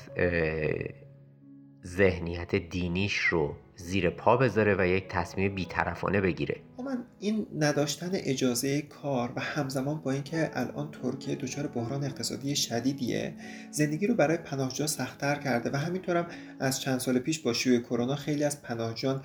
ذهنیت 1.84 2.54
دینیش 2.54 3.18
رو 3.18 3.56
زیر 3.76 4.10
پا 4.10 4.36
بذاره 4.36 4.76
و 4.78 4.86
یک 4.86 5.08
تصمیم 5.08 5.54
بیطرفانه 5.54 6.20
بگیره. 6.20 6.60
من 6.84 7.04
این 7.20 7.46
نداشتن 7.58 8.10
اجازه 8.12 8.82
کار 8.82 9.32
و 9.36 9.40
همزمان 9.40 10.00
با 10.00 10.10
اینکه 10.10 10.50
الان 10.54 10.90
ترکیه 10.90 11.34
دچار 11.34 11.66
بحران 11.66 12.04
اقتصادی 12.04 12.56
شدیدیه 12.56 13.34
زندگی 13.70 14.06
رو 14.06 14.14
برای 14.14 14.36
پناهجوها 14.36 14.86
سختتر 14.86 15.34
کرده 15.34 15.70
و 15.70 15.76
همینطورم 15.76 16.26
از 16.60 16.80
چند 16.80 17.00
سال 17.00 17.18
پیش 17.18 17.38
با 17.38 17.52
شیوع 17.52 17.78
کرونا 17.80 18.14
خیلی 18.14 18.44
از 18.44 18.62
پناهجویان 18.62 19.22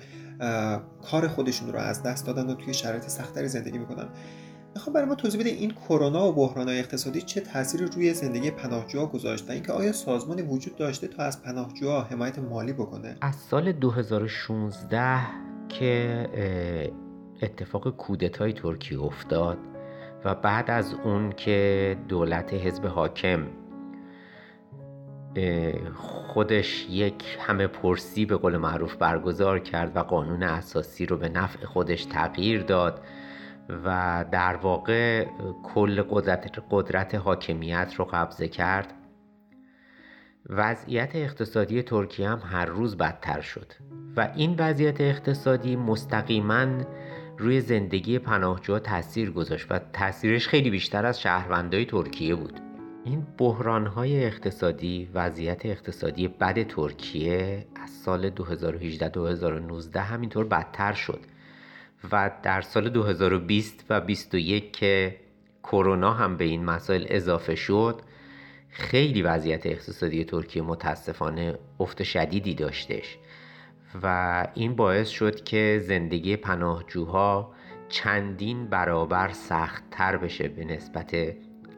کار 1.02 1.28
خودشون 1.28 1.72
رو 1.72 1.78
از 1.78 2.02
دست 2.02 2.26
دادن 2.26 2.50
و 2.50 2.54
توی 2.54 2.74
شرایط 2.74 3.08
سختتری 3.08 3.48
زندگی 3.48 3.78
می‌کنن. 3.78 4.08
می‌خوام 4.74 4.94
برای 4.94 5.08
ما 5.08 5.14
توضیح 5.14 5.40
بده 5.40 5.50
این 5.50 5.70
کرونا 5.70 6.28
و 6.28 6.32
بحرانهای 6.32 6.78
اقتصادی 6.78 7.22
چه 7.22 7.40
تاثیری 7.40 7.84
روی 7.84 8.14
زندگی 8.14 8.50
پناهجوها 8.50 9.06
گذاشته 9.06 9.52
اینکه 9.52 9.72
آیا 9.72 9.92
سازمانی 9.92 10.42
وجود 10.42 10.76
داشته 10.76 11.08
تا 11.08 11.22
از 11.22 11.42
پناهجوها 11.42 12.02
حمایت 12.02 12.38
مالی 12.38 12.72
بکنه؟ 12.72 13.16
از 13.20 13.34
سال 13.34 13.72
2016 13.72 15.20
که 15.68 16.28
اتفاق 17.42 17.96
کودتای 17.96 18.52
ترکیه 18.52 19.00
افتاد 19.00 19.58
و 20.24 20.34
بعد 20.34 20.70
از 20.70 20.94
اون 21.04 21.32
که 21.32 21.96
دولت 22.08 22.54
حزب 22.54 22.86
حاکم 22.86 23.46
خودش 26.28 26.86
یک 26.90 27.24
همه 27.40 27.66
پرسی 27.66 28.26
به 28.26 28.36
قول 28.36 28.56
معروف 28.56 28.94
برگزار 28.94 29.58
کرد 29.58 29.96
و 29.96 30.00
قانون 30.00 30.42
اساسی 30.42 31.06
رو 31.06 31.16
به 31.16 31.28
نفع 31.28 31.66
خودش 31.66 32.04
تغییر 32.04 32.62
داد. 32.62 33.00
و 33.84 34.24
در 34.30 34.56
واقع 34.56 35.26
کل 35.62 36.02
قدرت, 36.02 36.62
قدرت 36.70 37.14
حاکمیت 37.14 37.94
رو 37.96 38.04
قبضه 38.04 38.48
کرد. 38.48 38.94
وضعیت 40.48 41.16
اقتصادی 41.16 41.82
ترکیه 41.82 42.28
هم 42.28 42.42
هر 42.44 42.64
روز 42.64 42.96
بدتر 42.96 43.40
شد 43.40 43.72
و 44.16 44.28
این 44.36 44.54
وضعیت 44.58 45.00
اقتصادی 45.00 45.76
مستقیما 45.76 46.66
روی 47.38 47.60
زندگی 47.60 48.18
پناهجوها 48.18 48.78
تاثیر 48.78 49.30
گذاشت 49.30 49.66
و 49.70 49.78
تاثیرش 49.78 50.48
خیلی 50.48 50.70
بیشتر 50.70 51.06
از 51.06 51.20
شهروندهای 51.20 51.84
ترکیه 51.84 52.34
بود. 52.34 52.60
این 53.04 53.26
بحرانهای 53.38 54.24
اقتصادی 54.24 55.08
وضعیت 55.14 55.66
اقتصادی 55.66 56.28
بد 56.28 56.62
ترکیه 56.62 57.66
از 57.82 57.90
سال 57.90 58.30
2018-2019 58.30 59.96
همینطور 59.96 60.44
بدتر 60.44 60.92
شد. 60.92 61.20
و 62.12 62.30
در 62.42 62.60
سال 62.60 62.88
2020 62.88 63.84
و 63.90 64.00
2021 64.00 64.72
که 64.72 65.16
کرونا 65.62 66.12
هم 66.12 66.36
به 66.36 66.44
این 66.44 66.64
مسائل 66.64 67.06
اضافه 67.08 67.54
شد 67.54 68.00
خیلی 68.68 69.22
وضعیت 69.22 69.66
اقتصادی 69.66 70.24
ترکیه 70.24 70.62
متاسفانه 70.62 71.58
افت 71.80 72.02
شدیدی 72.02 72.54
داشتش 72.54 73.18
و 74.02 74.46
این 74.54 74.76
باعث 74.76 75.08
شد 75.08 75.44
که 75.44 75.82
زندگی 75.84 76.36
پناهجوها 76.36 77.52
چندین 77.88 78.66
برابر 78.66 79.32
سخت 79.32 79.82
تر 79.90 80.16
بشه 80.16 80.48
به 80.48 80.64
نسبت 80.64 81.14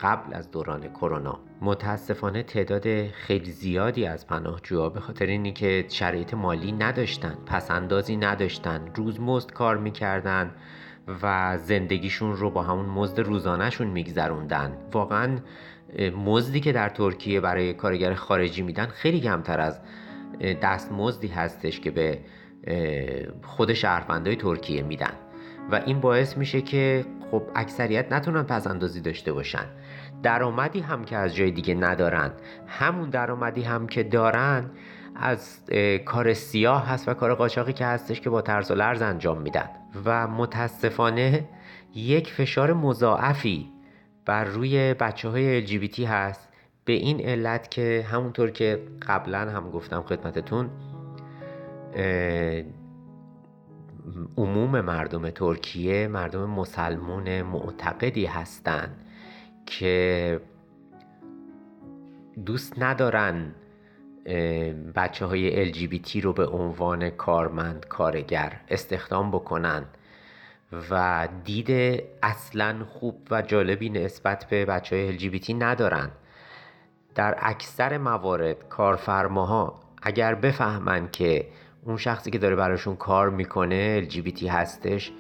قبل 0.01 0.35
از 0.35 0.51
دوران 0.51 0.89
کرونا. 0.89 1.41
متاسفانه 1.61 2.43
تعداد 2.43 3.07
خیلی 3.07 3.51
زیادی 3.51 4.07
از 4.07 4.27
پناهجوها 4.27 4.89
به 4.89 5.01
خاطر 5.01 5.27
اینی 5.27 5.53
که 5.53 5.85
شرایط 5.89 6.35
مالی 6.35 6.73
نداشتن 6.73 7.39
پسندازی 7.47 8.17
نداشتن 8.17 8.91
روز 8.95 9.21
مزد 9.21 9.51
کار 9.51 9.77
می‌کردن 9.79 10.55
و 11.23 11.59
زندگیشون 11.59 12.37
رو 12.37 12.51
با 12.51 12.63
همون 12.63 12.87
مزد 12.87 13.21
روزانهشون 13.21 13.87
میگذروندن. 13.87 14.77
واقعا 14.93 15.39
مزدی 16.17 16.61
که 16.61 16.73
در 16.73 16.89
ترکیه 16.89 17.41
برای 17.41 17.75
کارگر 17.75 18.15
خارجی 18.15 18.63
میدن 18.63 18.87
خیلی 18.87 19.21
کمتر 19.21 19.61
از 19.61 19.81
دست 20.63 20.93
مزدی 20.93 21.29
هستش 21.29 21.81
که 21.81 21.91
به 21.91 22.19
خود 23.43 23.73
شهروندهای 23.73 24.37
ترکیه 24.37 24.83
میدن. 24.83 25.13
و 25.71 25.81
این 25.87 26.01
باعث 26.01 26.37
میشه 26.37 26.63
که 26.63 27.05
خب 27.31 27.43
اکثریت 27.55 28.13
نتونن 28.13 28.43
پسندازی 28.43 29.01
داشته 29.01 29.33
باشن. 29.33 29.67
درآمدی 30.23 30.81
هم 30.81 31.05
که 31.05 31.17
از 31.17 31.35
جای 31.35 31.51
دیگه 31.51 31.75
ندارن. 31.75 32.33
همون 32.67 33.11
درآمدی 33.11 33.63
هم 33.63 33.87
که 33.87 34.03
دارن 34.03 34.71
از 35.17 35.61
کار 36.05 36.35
سیاه 36.35 36.87
هست 36.89 37.09
و 37.09 37.15
کار 37.15 37.35
قاچاقی 37.35 37.73
که 37.73 37.87
هستش 37.87 38.21
که 38.21 38.31
با 38.31 38.43
ترس 38.43 38.71
و 38.71 38.75
لرز 38.75 39.03
انجام 39.03 39.43
میدن. 39.43 39.69
و 40.05 40.27
متاسفانه 40.27 41.49
یک 41.95 42.33
فشار 42.33 42.73
مضاعفی 42.73 43.71
بر 44.27 44.45
روی 44.45 44.95
بچه 44.95 45.29
های 45.29 45.67
LGBT 45.67 46.01
هست. 46.01 46.49
به 46.85 46.93
این 46.93 47.21
علت 47.21 47.71
که 47.71 48.07
همونطور 48.11 48.51
که 48.51 48.83
قبلا 49.09 49.39
هم 49.39 49.71
گفتم 49.71 50.03
خدمتتون 50.03 50.71
عموم 54.37 54.81
مردم 54.81 55.31
ترکیه 55.31 56.09
مردم 56.09 56.51
مسلمون 56.51 57.43
معتقدی 57.43 58.27
هستند 58.27 59.05
که 59.67 60.41
دوست 62.47 62.79
ندارن 62.79 63.55
بچه 64.95 65.27
های 65.27 65.73
LGBT 65.73 66.17
رو 66.17 66.33
به 66.33 66.47
عنوان 66.47 67.11
کارمند 67.11 67.87
کارگر 67.87 68.61
استخدام 68.69 69.31
بکنن 69.31 69.85
و 70.91 71.29
دید 71.45 72.03
اصلا 72.23 72.85
خوب 72.85 73.29
و 73.31 73.43
جالبی 73.43 73.91
نسبت 73.91 74.47
به 74.51 74.65
بچه 74.65 74.97
های 74.97 75.19
LGBT 75.19 75.51
ندارن. 75.51 76.11
در 77.15 77.37
اکثر 77.39 77.99
موارد 77.99 78.69
کارفرماها 78.69 79.81
اگر 80.03 80.35
بفهمن 80.35 81.09
که 81.11 81.47
اون 81.87 81.97
شخصی 81.97 82.31
که 82.31 82.39
داره 82.39 82.57
براشون 82.57 82.97
کار 82.97 83.31
می‌کنه 83.31 84.09
LGBT 84.09 84.43
هستش 84.43 85.13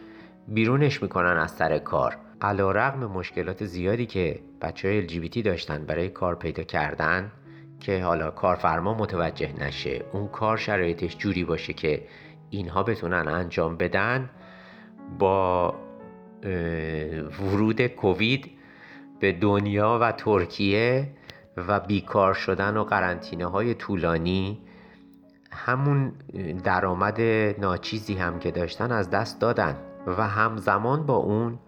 بیرونش 0.48 1.02
می‌کنن 1.02 1.38
از 1.38 1.50
سر 1.50 1.78
کار. 1.78 2.16
علا 2.40 2.72
رقم 2.72 3.06
مشکلات 3.06 3.64
زیادی 3.64 4.06
که 4.06 4.40
بچه 4.62 4.88
های 4.88 5.08
LGBT 5.08 5.38
داشتن 5.38 5.84
برای 5.84 6.08
کار 6.08 6.34
پیدا 6.34 6.62
کردن 6.62 7.32
که 7.80 8.02
حالا 8.02 8.30
کارفرما 8.30 8.94
متوجه 8.94 9.52
نشه 9.60 10.04
اون 10.12 10.28
کار 10.28 10.56
شرایطش 10.56 11.16
جوری 11.16 11.44
باشه 11.44 11.72
که 11.72 12.02
اینها 12.50 12.82
بتونن 12.82 13.28
انجام 13.28 13.76
بدن 13.76 14.30
با 15.18 15.74
ورود 17.40 17.86
کووید 17.86 18.50
به 19.20 19.32
دنیا 19.32 19.98
و 20.02 20.12
ترکیه 20.12 21.08
و 21.56 21.80
بیکار 21.80 22.34
شدن 22.34 22.76
و 22.76 22.84
قرنطینه 22.84 23.46
های 23.46 23.74
طولانی 23.74 24.60
همون 25.54 26.12
درآمد 26.64 27.20
ناچیزی 27.60 28.14
هم 28.14 28.38
که 28.38 28.50
داشتن 28.50 28.92
از 28.92 29.10
دست 29.10 29.40
دادن 29.40 29.76
و 30.06 30.28
همزمان 30.28 31.06
با 31.06 31.16
اون 31.16 31.58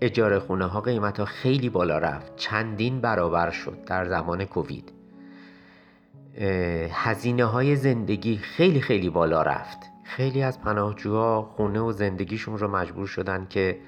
اجاره 0.00 0.38
خونه 0.38 0.66
ها 0.66 0.80
قیمت 0.80 1.20
ها 1.20 1.24
خیلی 1.24 1.68
بالا 1.68 1.98
رفت. 1.98 2.36
چندین 2.36 3.00
برابر 3.00 3.50
شد 3.50 3.84
در 3.86 4.04
زمان 4.08 4.44
کووید. 4.44 4.92
هزینه 6.90 7.44
های 7.44 7.76
زندگی 7.76 8.36
خیلی 8.36 8.80
خیلی 8.80 9.10
بالا 9.10 9.42
رفت. 9.42 9.78
خیلی 10.04 10.42
از 10.42 10.60
پناهجوها 10.60 11.42
خونه 11.56 11.80
و 11.80 11.92
زندگیشون 11.92 12.58
رو 12.58 12.68
مجبور 12.70 13.06
شدن 13.06 13.46
که 13.50 13.78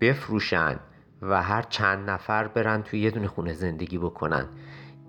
بفروشن 0.00 0.76
و 1.22 1.42
هر 1.42 1.62
چند 1.62 2.10
نفر 2.10 2.48
برن 2.48 2.82
توی 2.82 3.00
یه 3.00 3.10
دونه 3.10 3.26
خونه 3.26 3.52
زندگی 3.52 3.98
بکنن. 3.98 4.46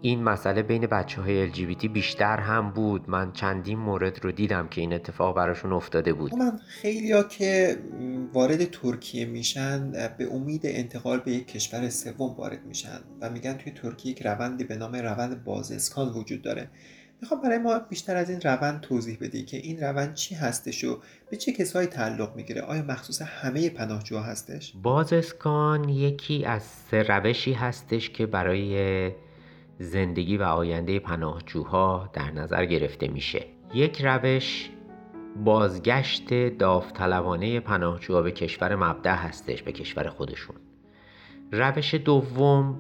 این 0.02 0.24
مسئله 0.24 0.62
بین 0.62 0.88
بچه 0.88 1.22
های 1.22 1.52
LGBT 1.52 1.86
بیشتر 1.86 2.40
هم 2.40 2.72
بود. 2.72 3.10
من 3.10 3.32
چندین 3.32 3.80
مورد 3.80 4.26
رو 4.26 4.32
دیدم 4.32 4.68
که 4.68 4.82
این 4.82 4.94
اتفاق 4.94 5.36
براشون 5.36 5.74
افتاده 5.74 6.14
بود. 6.14 6.36
من 6.36 6.60
خیلی 6.68 7.12
ها 7.12 7.24
که 7.24 7.78
وارد 8.34 8.64
ترکیه 8.64 9.26
میشن 9.26 9.92
به 9.92 10.34
امید 10.34 10.62
انتقال 10.64 11.20
به 11.20 11.32
یک 11.32 11.48
کشور 11.48 11.90
سوم 11.90 12.36
وارد 12.38 12.66
میشن 12.66 13.00
و 13.22 13.30
میگن 13.30 13.54
توی 13.54 13.72
ترکیه 13.72 14.12
یک 14.12 14.22
روندی 14.26 14.64
به 14.64 14.76
نام 14.76 14.96
روند 14.96 15.44
بازسکان 15.44 16.10
وجود 16.10 16.42
داره. 16.42 16.70
می‌خوام 17.22 17.42
برای 17.42 17.58
ما 17.58 17.80
بیشتر 17.80 18.16
از 18.16 18.30
این 18.30 18.42
روند 18.42 18.82
توضیح 18.82 19.18
بدی 19.22 19.46
که 19.46 19.58
این 19.58 19.80
روند 19.80 20.14
چی 20.14 20.36
هستش 20.36 20.84
و 20.84 21.00
به 21.30 21.38
چه 21.38 21.52
کسایی 21.52 21.88
تعلق 21.88 22.36
می‌گیره؟ 22.36 22.62
آیا 22.62 22.82
مخصوص 22.82 23.22
همه 23.22 23.70
پناهجوها 23.70 24.24
هستش؟ 24.24 24.74
بازسکان 24.84 25.90
یکی 25.90 26.46
از 26.46 26.64
سه 26.64 27.04
روشی 27.04 27.54
هستش 27.54 28.10
که 28.10 28.26
برای 28.26 29.12
زندگی 29.80 30.38
و 30.38 30.44
آینده 30.44 31.00
پناهجوها 31.00 32.10
در 32.14 32.32
نظر 32.32 32.66
گرفته 32.66 33.08
میشه. 33.08 33.46
یک 33.74 34.02
روش 34.06 34.70
بازگشت 35.44 36.34
داوطلبانه 36.58 37.60
پناهجوها 37.60 38.22
به 38.22 38.32
کشور 38.32 38.76
مبدع 38.76 39.16
هستش 39.16 39.64
به 39.64 39.72
کشور 39.72 40.10
خودشون. 40.10 40.56
روش 41.52 41.94
دوم 41.94 42.78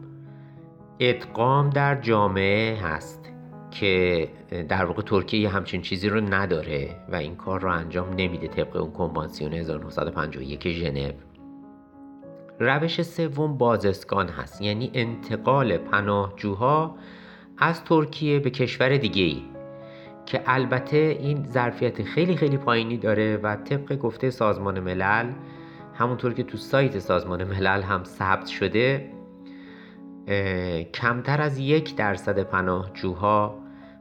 ادغام 0.99 1.69
در 1.69 2.01
جامعه 2.01 2.75
هست 2.75 3.31
که 3.71 4.27
در 4.69 4.85
واقع 4.85 5.01
ترکیه 5.01 5.49
همچین 5.49 5.81
چیزی 5.81 6.09
رو 6.09 6.21
نداره 6.21 6.95
و 7.09 7.15
این 7.15 7.35
کار 7.35 7.61
رو 7.61 7.71
انجام 7.71 8.09
نمیده 8.09 8.47
طبق 8.47 8.75
اون 8.75 8.91
کنوانسیون 8.91 9.53
1951 9.53 10.67
ژنو. 10.69 11.11
روش 12.59 13.01
سوم 13.01 13.57
بازسکان 13.57 14.29
هست 14.29 14.61
یعنی 14.61 14.91
انتقال 14.93 15.77
پناهجوها 15.77 16.95
از 17.57 17.83
ترکیه 17.83 18.39
به 18.39 18.49
کشور 18.49 18.97
دیگه 18.97 19.23
ای 19.23 19.41
که 20.25 20.41
البته 20.45 20.97
این 20.97 21.45
ظرفیت 21.45 22.03
خیلی 22.03 22.35
خیلی 22.35 22.57
پایینی 22.57 22.97
داره 22.97 23.37
و 23.37 23.55
طبق 23.55 23.95
گفته 23.95 24.29
سازمان 24.29 24.79
ملل 24.79 25.31
همونطور 25.93 26.33
که 26.33 26.43
تو 26.43 26.57
سایت 26.57 26.99
سازمان 26.99 27.43
ملل 27.43 27.81
هم 27.81 28.03
ثبت 28.03 28.47
شده 28.47 29.11
کمتر 30.93 31.41
از 31.41 31.59
یک 31.59 31.95
درصد 31.95 32.39
پناهجوها 32.39 33.59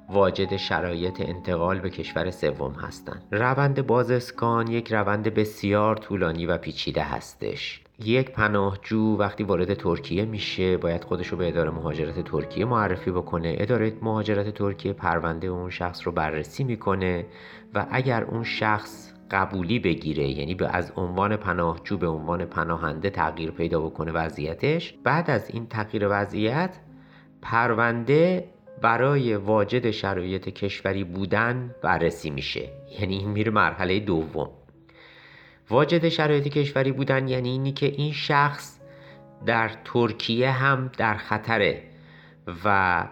واجد 0.08 0.56
شرایط 0.56 1.20
انتقال 1.20 1.80
به 1.80 1.90
کشور 1.90 2.30
سوم 2.30 2.72
هستند. 2.72 3.22
روند 3.32 3.86
بازسکان 3.86 4.68
یک 4.68 4.92
روند 4.92 5.34
بسیار 5.34 5.96
طولانی 5.96 6.46
و 6.46 6.58
پیچیده 6.58 7.02
هستش. 7.02 7.84
یک 8.04 8.30
پناهجو 8.30 9.16
وقتی 9.16 9.44
وارد 9.44 9.74
ترکیه 9.74 10.24
میشه 10.24 10.76
باید 10.76 11.04
خودش 11.04 11.28
رو 11.28 11.38
به 11.38 11.48
اداره 11.48 11.70
مهاجرت 11.70 12.20
ترکیه 12.20 12.64
معرفی 12.64 13.10
بکنه. 13.10 13.56
اداره 13.58 13.92
مهاجرت 14.02 14.54
ترکیه 14.54 14.92
پرونده 14.92 15.46
اون 15.46 15.70
شخص 15.70 16.06
رو 16.06 16.12
بررسی 16.12 16.64
می‌کنه 16.64 17.26
و 17.74 17.86
اگر 17.90 18.24
اون 18.24 18.44
شخص 18.44 19.12
قبولی 19.30 19.78
بگیره 19.78 20.28
یعنی 20.28 20.54
به 20.54 20.68
از 20.68 20.92
عنوان 20.96 21.36
پناهجو 21.36 21.96
به 21.98 22.08
عنوان 22.08 22.44
پناهنده 22.44 23.10
تغییر 23.10 23.50
پیدا 23.50 23.80
بکنه 23.80 24.12
وضعیتش 24.12 24.94
بعد 25.04 25.30
از 25.30 25.50
این 25.50 25.66
تغییر 25.66 26.06
وضعیت 26.10 26.78
پرونده 27.42 28.48
برای 28.82 29.36
واجد 29.36 29.90
شرایط 29.90 30.48
کشوری 30.48 31.04
بودن 31.04 31.74
بررسی 31.82 32.30
میشه. 32.30 32.68
یعنی 33.00 33.16
این 33.16 33.30
میره 33.30 33.50
مرحله 33.50 34.00
دوم. 34.00 34.50
واجد 35.70 36.08
شرایط 36.08 36.48
کشوری 36.48 36.92
بودن 36.92 37.28
یعنی 37.28 37.48
اینی 37.48 37.72
که 37.72 37.86
این 37.86 38.12
شخص 38.12 38.78
در 39.46 39.70
ترکیه 39.84 40.50
هم 40.50 40.90
در 40.98 41.14
خطره 41.16 41.82
و 42.64 43.04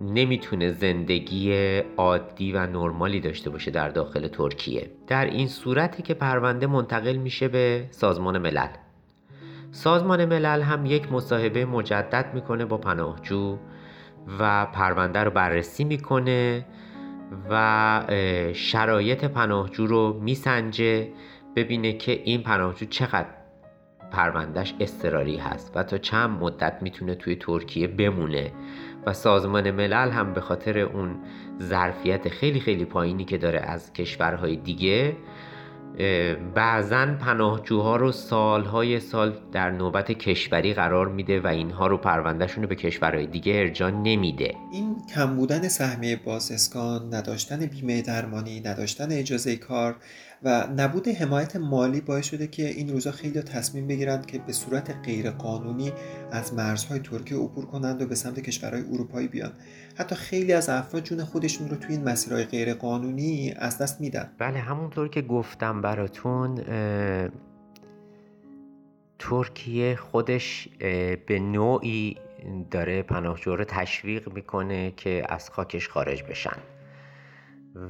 نمی‌تونه 0.00 0.72
زندگی 0.72 1.78
عادی 1.96 2.52
و 2.52 2.66
نرمالی 2.66 3.20
داشته 3.20 3.50
باشه 3.50 3.70
در 3.70 3.88
داخل 3.88 4.28
ترکیه. 4.28 4.90
در 5.06 5.24
این 5.24 5.48
صورتی 5.48 6.02
که 6.02 6.14
پرونده 6.14 6.66
منتقل 6.66 7.16
میشه 7.16 7.48
به 7.48 7.86
سازمان 7.90 8.38
ملل. 8.38 8.68
سازمان 9.72 10.24
ملل 10.24 10.62
هم 10.62 10.86
یک 10.86 11.12
مصاحبه 11.12 11.64
مجدد 11.64 12.34
می‌کنه 12.34 12.64
با 12.64 12.78
پناهجو 12.78 13.58
و 14.38 14.66
پرونده 14.66 15.24
رو 15.24 15.30
بررسی 15.30 15.84
می‌کنه 15.84 16.66
و 17.50 18.02
شرایط 18.52 19.24
پناهجو 19.24 19.86
رو 19.86 20.20
میسنجه 20.22 21.08
ببینه 21.56 21.92
که 21.92 22.12
این 22.24 22.42
پناهجو 22.42 22.86
چقدر 22.86 23.28
پروندهش 24.10 24.74
استراری 24.80 25.36
هست 25.36 25.72
و 25.74 25.82
تا 25.82 25.98
چند 25.98 26.30
مدت 26.30 26.78
می‌تونه 26.82 27.14
توی 27.14 27.36
ترکیه 27.36 27.86
بمونه 27.86 28.52
و 29.06 29.12
سازمان 29.12 29.70
ملل 29.70 30.10
هم 30.10 30.32
به 30.32 30.40
خاطر 30.40 30.78
اون 30.78 31.16
ظرفیت 31.62 32.28
خیلی 32.28 32.60
خیلی 32.60 32.84
پایینی 32.84 33.24
که 33.24 33.38
داره 33.38 33.58
از 33.58 33.92
کشورهای 33.92 34.56
دیگه 34.56 35.16
بعضا 36.54 37.06
پناهجوها 37.20 37.96
رو 37.96 38.12
سالهای 38.12 39.00
سال 39.00 39.38
در 39.52 39.70
نوبت 39.70 40.12
کشوری 40.12 40.74
قرار 40.74 41.08
میده 41.08 41.40
و 41.40 41.46
اینها 41.46 41.86
رو 41.86 41.96
پروندهشون 41.98 42.62
رو 42.62 42.68
به 42.68 42.74
کشورهای 42.74 43.26
دیگه 43.26 43.52
ارجا 43.54 43.90
نمیده. 43.90 44.54
این 44.72 44.96
کم 45.14 45.36
بودن 45.36 45.68
سهمیه 45.68 46.16
بازسکان 46.16 47.14
نداشتن 47.14 47.66
بیمه 47.66 48.02
درمانی 48.02 48.60
نداشتن 48.60 49.12
اجازه 49.12 49.56
کار 49.56 49.96
و 50.42 50.66
نبود 50.76 51.08
حمایت 51.08 51.56
مالی 51.56 52.00
باعث 52.00 52.26
شده 52.26 52.46
که 52.46 52.68
این 52.68 52.88
روزا 52.88 53.12
خیلی 53.12 53.42
تصمیم 53.42 53.86
بگیرند 53.86 54.26
که 54.26 54.38
به 54.38 54.52
صورت 54.52 54.94
غیرقانونی 55.04 55.92
از 56.32 56.54
مرزهای 56.54 57.00
ترکیه 57.00 57.38
عبور 57.38 57.66
کنند 57.66 58.02
و 58.02 58.06
به 58.06 58.14
سمت 58.14 58.40
کشورهای 58.40 58.82
اروپایی 58.82 59.28
بیان. 59.28 59.52
حتی 59.94 60.14
خیلی 60.14 60.52
از 60.52 60.68
افراد 60.68 61.02
جون 61.02 61.24
خودشون 61.24 61.68
رو 61.68 61.76
توی 61.76 61.94
این 61.94 62.04
مسیرهای 62.04 62.44
غیرقانونی 62.44 63.54
از 63.58 63.78
دست 63.78 64.00
میدن. 64.00 64.30
بله 64.38 64.58
همونطور 64.58 65.08
که 65.08 65.22
گفتم 65.22 65.80
براتون 65.86 66.54
ترکیه 69.18 69.96
خودش 69.96 70.68
به 71.26 71.38
نوعی 71.40 72.16
داره 72.70 73.02
پناهجو 73.02 73.56
رو 73.56 73.64
تشویق 73.64 74.32
می‌کنه 74.32 74.90
که 74.90 75.22
از 75.28 75.50
خاکش 75.50 75.88
خارج 75.88 76.22
بشن 76.22 76.58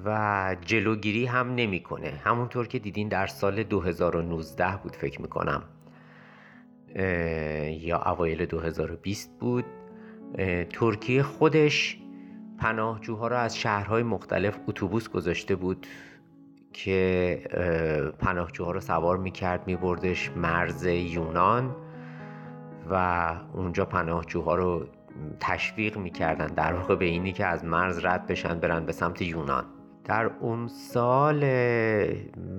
و 0.05 0.57
جلوگیری 0.61 1.27
هم 1.27 1.55
نمی‌کنه. 1.55 2.21
همونطور 2.25 2.67
که 2.67 2.79
دیدین 2.79 3.09
در 3.09 3.27
سال 3.27 3.63
2019 3.63 4.77
بود 4.83 4.97
فکر 4.97 5.23
می‌کنم. 5.23 5.63
یا 7.71 8.03
اوایل 8.07 8.47
2020 8.47 9.39
بود. 9.41 9.65
ترکیه 10.71 11.23
خودش 11.23 11.99
پناهجوها 12.59 13.29
را 13.29 13.39
از 13.39 13.59
شهرهای 13.59 14.03
مختلف 14.03 14.59
اتوبوس 14.69 15.09
گذاشته 15.09 15.57
بود. 15.57 15.87
که 16.77 17.41
پناهجوها 18.19 18.71
رو 18.71 18.81
سوار 18.81 19.17
می‌کرد 19.17 19.67
میبردش 19.67 20.31
مرز 20.37 20.85
یونان 20.87 21.77
و 22.91 23.35
اونجا 23.53 23.85
پناهجوها 23.85 24.55
رو 24.55 24.87
تشویق 25.41 25.99
می‌کردن 25.99 26.47
در 26.47 26.73
واقع 26.73 26.95
به 26.95 27.05
اینی 27.05 27.33
که 27.33 27.47
از 27.47 27.65
مرز 27.65 28.05
رد 28.05 28.27
بشن 28.27 28.61
برن 28.61 28.87
به 28.87 28.93
سمت 28.93 29.23
یونان. 29.23 29.65
در 30.05 30.31
اون 30.41 30.69
سال 30.69 31.45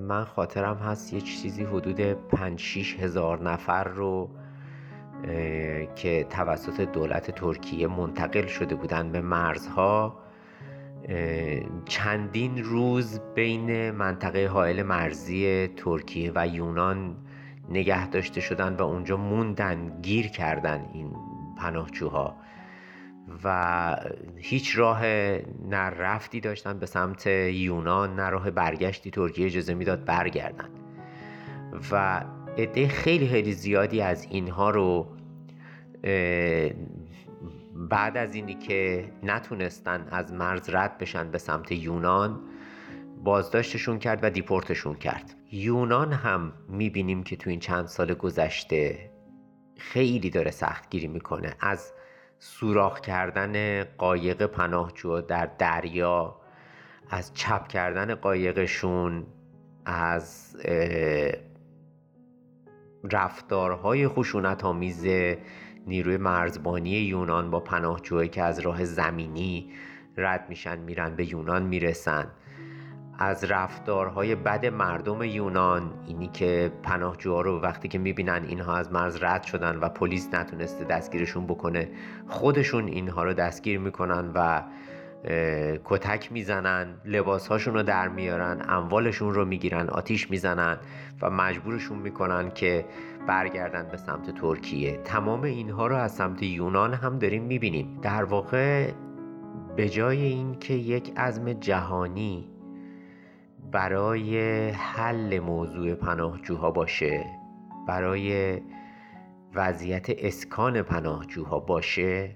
من 0.07 0.23
خاطرم 0.23 0.75
هست 0.77 1.13
یه 1.13 1.21
چیزی 1.21 1.63
حدود 1.63 2.01
5 2.01 2.59
6 2.59 2.99
هزار 2.99 3.41
نفر 3.41 3.83
رو 3.83 4.29
که 5.95 6.27
توسط 6.29 6.81
دولت 6.81 7.31
ترکیه 7.31 7.87
منتقل 7.87 8.45
شده 8.45 8.75
بودن 8.75 9.11
به 9.11 9.21
مرزها 9.21 10.26
چندین 11.85 12.63
روز 12.63 13.19
بین 13.35 13.91
منطقه 13.91 14.47
حائل 14.47 14.83
مرزی 14.83 15.67
ترکیه 15.67 16.31
و 16.35 16.47
یونان 16.47 17.15
نگه 17.69 18.09
داشته 18.09 18.41
شدن 18.41 18.75
و 18.75 18.81
اونجا 18.81 19.17
موندن 19.17 20.01
گیر 20.01 20.27
کردن 20.27 20.85
این 20.93 21.15
پناهجوها. 21.57 22.35
و 23.43 23.95
هیچ 24.37 24.77
راه 24.77 25.01
نه 25.69 25.77
رفتی 25.77 26.39
داشتن 26.39 26.79
به 26.79 26.85
سمت 26.85 27.27
یونان 27.27 28.15
نه 28.15 28.29
راه 28.29 28.51
برگشتی 28.51 29.11
ترکیه 29.11 29.45
اجازه 29.45 29.73
می‌داد 29.73 30.05
برگردن. 30.05 30.69
و 31.91 32.23
عده 32.57 32.87
خیلی 32.87 33.27
خیلی 33.27 33.53
زیادی 33.53 34.01
از 34.01 34.27
اینها 34.29 34.69
رو 34.69 35.07
بعد 37.77 38.17
از 38.17 38.35
اینی 38.35 38.53
که 38.53 39.11
نتونستن 39.23 40.07
از 40.11 40.33
مرز 40.33 40.69
رد 40.69 40.97
بشن 40.97 41.31
به 41.31 41.37
سمت 41.37 41.71
یونان 41.71 42.39
بازداشتشون 43.23 43.99
کرد 43.99 44.19
و 44.23 44.29
دیپورتشون 44.29 44.95
کرد. 44.95 45.35
یونان 45.51 46.13
هم 46.13 46.53
می‌بینیم 46.69 47.23
که 47.23 47.35
تو 47.35 47.49
این 47.49 47.59
چند 47.59 47.85
سال 47.85 48.13
گذشته 48.13 49.11
خیلی 49.77 50.29
داره 50.29 50.51
سختگیری 50.51 51.07
می‌کنه. 51.07 51.55
از 51.59 51.93
سوراخ 52.39 52.99
کردن 52.99 53.83
قایق 53.83 54.45
پناهجو 54.45 55.21
در 55.21 55.45
دریا 55.45 56.41
از 57.09 57.33
چپ 57.33 57.67
کردن 57.67 58.15
قایقشون 58.15 59.25
از 59.85 60.57
رفتارهای 63.11 64.07
خشونت 64.07 64.65
آمیز 64.65 65.05
نیروی 65.87 66.17
مرزبانی 66.17 66.89
یونان 66.89 67.51
با 67.51 67.59
پناهجوهایی 67.59 68.29
که 68.29 68.43
از 68.43 68.59
راه 68.59 68.85
زمینی 68.85 69.71
رد 70.17 70.45
میشن 70.49 70.79
میرن 70.79 71.15
به 71.15 71.33
یونان 71.33 71.63
می‌رسن. 71.63 72.27
از 73.19 73.43
رفتارهای 73.43 74.35
بد 74.35 74.65
مردم 74.65 75.23
یونان 75.23 75.93
اینی 76.07 76.27
که 76.27 76.71
پناهجوها 76.83 77.41
رو 77.41 77.61
وقتی 77.61 77.87
که 77.87 77.97
می‌بینن 77.97 78.45
اینها 78.47 78.77
از 78.77 78.91
مرز 78.91 79.23
رد 79.23 79.43
شدن 79.43 79.75
و 79.75 79.89
پلیس 79.89 80.33
نتونسته 80.33 80.83
دستگیرشون 80.83 81.45
بکنه 81.47 81.89
خودشون 82.27 82.87
اینها 82.87 83.23
رو 83.23 83.33
دستگیر 83.33 83.79
می‌کنن 83.79 84.31
و 84.35 84.63
کتک 85.85 86.31
می‌زنن 86.31 87.01
لباسهاشون 87.05 87.73
رو 87.73 87.83
در 87.83 88.07
میارن 88.07 88.65
اموالشون 88.69 89.33
رو 89.33 89.45
می‌گیرن 89.45 89.89
آتیش 89.89 90.31
می‌زنن 90.31 90.77
و 91.21 91.29
مجبورشون 91.29 91.99
می‌کنن 91.99 92.51
که 92.51 92.85
برگردن 93.27 93.87
به 93.91 93.97
سمت 93.97 94.35
ترکیه. 94.35 94.97
تمام 94.97 95.41
اینها 95.41 95.87
رو 95.87 95.95
از 95.95 96.15
سمت 96.15 96.43
یونان 96.43 96.93
هم 96.93 97.19
داریم 97.19 97.43
می‌بینیم. 97.43 97.99
در 98.01 98.23
واقع 98.23 98.91
به 99.75 99.89
جای 99.89 100.21
اینکه 100.21 100.73
یک 100.73 101.13
عزم 101.17 101.53
جهانی 101.53 102.49
برای 103.71 104.69
حل 104.69 105.39
موضوع 105.39 105.93
پناهجوها 105.93 106.71
باشه 106.71 107.25
برای 107.87 108.59
وضعیت 109.55 110.05
اسکان 110.09 110.81
پناهجوها 110.81 111.59
باشه 111.59 112.35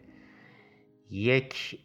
یک 1.12 1.80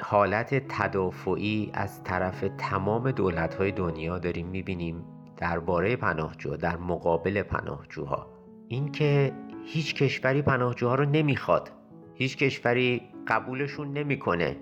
حالت 0.00 0.62
تدافعی 0.68 1.70
از 1.74 2.04
طرف 2.04 2.44
تمام 2.58 3.14
های 3.58 3.72
دنیا 3.72 4.18
داریم 4.18 4.46
می‌بینیم 4.46 5.04
درباره 5.36 5.96
پناهجو 5.96 6.56
در 6.56 6.76
مقابل 6.76 7.42
پناهجوها. 7.42 8.26
اینکه 8.68 9.32
هیچ 9.64 9.94
کشوری 9.94 10.42
پناهجوها 10.42 10.94
رو 10.94 11.04
نمی‌خواد. 11.04 11.70
هیچ 12.14 12.36
کشوری 12.36 13.02
قبولشون 13.26 13.92
نمی‌کنه. 13.92 14.56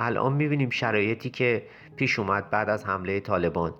الان 0.00 0.32
می‌بینیم 0.32 0.70
شرایطی 0.70 1.30
که 1.30 1.66
پیش 1.96 2.18
اومد 2.18 2.50
بعد 2.50 2.68
از 2.68 2.84
حمله 2.84 3.20
طالبان. 3.20 3.74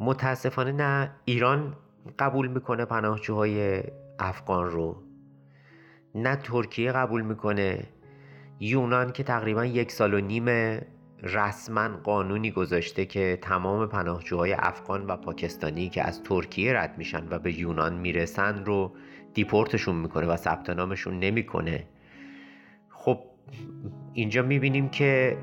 متاسفانه 0.00 0.72
نه 0.72 1.10
ایران 1.24 1.76
قبول 2.18 2.48
می‌کنه 2.48 2.84
پناهجوهای 2.84 3.82
افغان 4.18 4.70
رو. 4.70 5.07
نه 6.14 6.36
ترکیه 6.36 6.92
قبول 6.92 7.22
می‌کنه. 7.22 7.86
یونان 8.60 9.12
که 9.12 9.22
تقریبا 9.22 9.64
یک 9.64 9.92
سال 9.92 10.14
و 10.14 10.20
نیم 10.20 10.78
رسما 11.22 11.88
قانونی 11.88 12.50
گذاشته 12.50 13.04
که 13.04 13.38
تمام 13.42 13.86
پناهجوهای 13.86 14.52
افغان 14.52 15.06
و 15.06 15.16
پاکستانی 15.16 15.88
که 15.88 16.02
از 16.02 16.22
ترکیه 16.22 16.72
رد 16.72 16.98
میشن 16.98 17.26
و 17.30 17.38
به 17.38 17.58
یونان 17.60 17.94
می‌رسن 17.94 18.64
رو 18.64 18.92
دیپورتشون 19.34 19.96
می‌کنه 19.96 20.26
و 20.26 20.36
ثبت 20.36 20.70
نامشون 20.70 21.18
نمی‌کنه. 21.18 21.86
خب 22.90 23.18
اینجا 24.12 24.42
می‌بینیم 24.42 24.88
که 24.88 25.38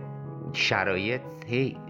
شرایط 0.53 1.21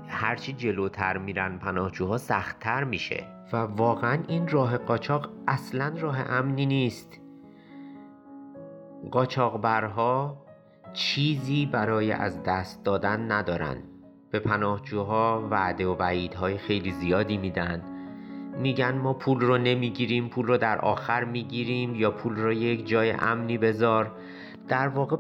هرچی 0.08 0.54
جلوتر 0.54 1.18
میرن 1.18 1.58
پناهجوها 1.58 2.18
سختتر 2.18 2.84
میشه. 2.84 3.24
و 3.54 3.58
واقعا 3.58 4.24
این 4.28 4.48
راه 4.48 4.78
قاچاق 4.78 5.30
اصلا 5.48 5.94
راه 6.00 6.20
امنی 6.32 6.66
نیست. 6.66 7.22
قاچاقبرها 9.12 10.46
چیزی 10.94 11.66
برای 11.66 12.12
از 12.12 12.44
دست 12.44 12.86
دادن 12.86 13.32
ندارن. 13.32 13.78
به 14.32 14.40
پناهجوها 14.40 15.48
وعده 15.52 15.88
و 15.88 15.96
وعیدهای 16.00 16.58
خیلی 16.58 16.92
زیادی 16.92 17.38
میدن. 17.38 17.82
میگن 18.60 18.98
ما 18.98 19.14
پول 19.14 19.40
رو 19.40 19.58
نمی‌گیریم 19.58 20.30
پول 20.30 20.46
رو 20.46 20.58
در 20.58 20.78
آخر 20.78 21.24
می‌گیریم 21.24 21.96
یا 21.96 22.12
پول 22.12 22.36
رو 22.36 22.54
یک 22.54 22.88
جای 22.88 23.12
امنی 23.12 23.58
بذار. 23.58 24.12
در 24.68 24.88
واقع 24.88 25.18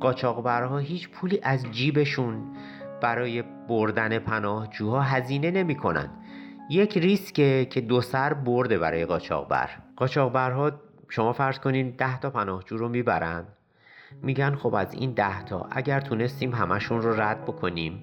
قاچاقبرها 0.00 0.78
هیچ 0.78 1.08
پولی 1.08 1.40
از 1.42 1.70
جیبشون 1.70 2.56
برای 3.02 3.42
بردن 3.68 4.18
پناهجوها 4.18 5.00
هزینه 5.00 5.50
نمی‌کنن. 5.50 6.10
یک 6.70 6.98
ریسکه 6.98 7.66
که 7.70 7.80
دو 7.80 8.00
سر 8.00 8.34
برده 8.34 8.78
برای 8.78 9.04
قاچاقبر. 9.04 9.68
قاچاقبرها 9.96 10.72
شما 11.08 11.32
فرض 11.32 11.58
کنین 11.58 11.90
ده 11.90 12.20
تا 12.20 12.30
پناهجو 12.30 12.76
رو 12.76 12.88
می‌برن. 12.88 13.44
میگن 14.22 14.54
خب 14.54 14.74
از 14.74 14.94
این 14.94 15.12
ده 15.12 15.44
تا 15.44 15.68
اگر 15.70 16.00
تونستیم 16.00 16.54
همشون 16.54 17.02
رو 17.02 17.20
رد 17.20 17.42
بکنیم 17.42 18.02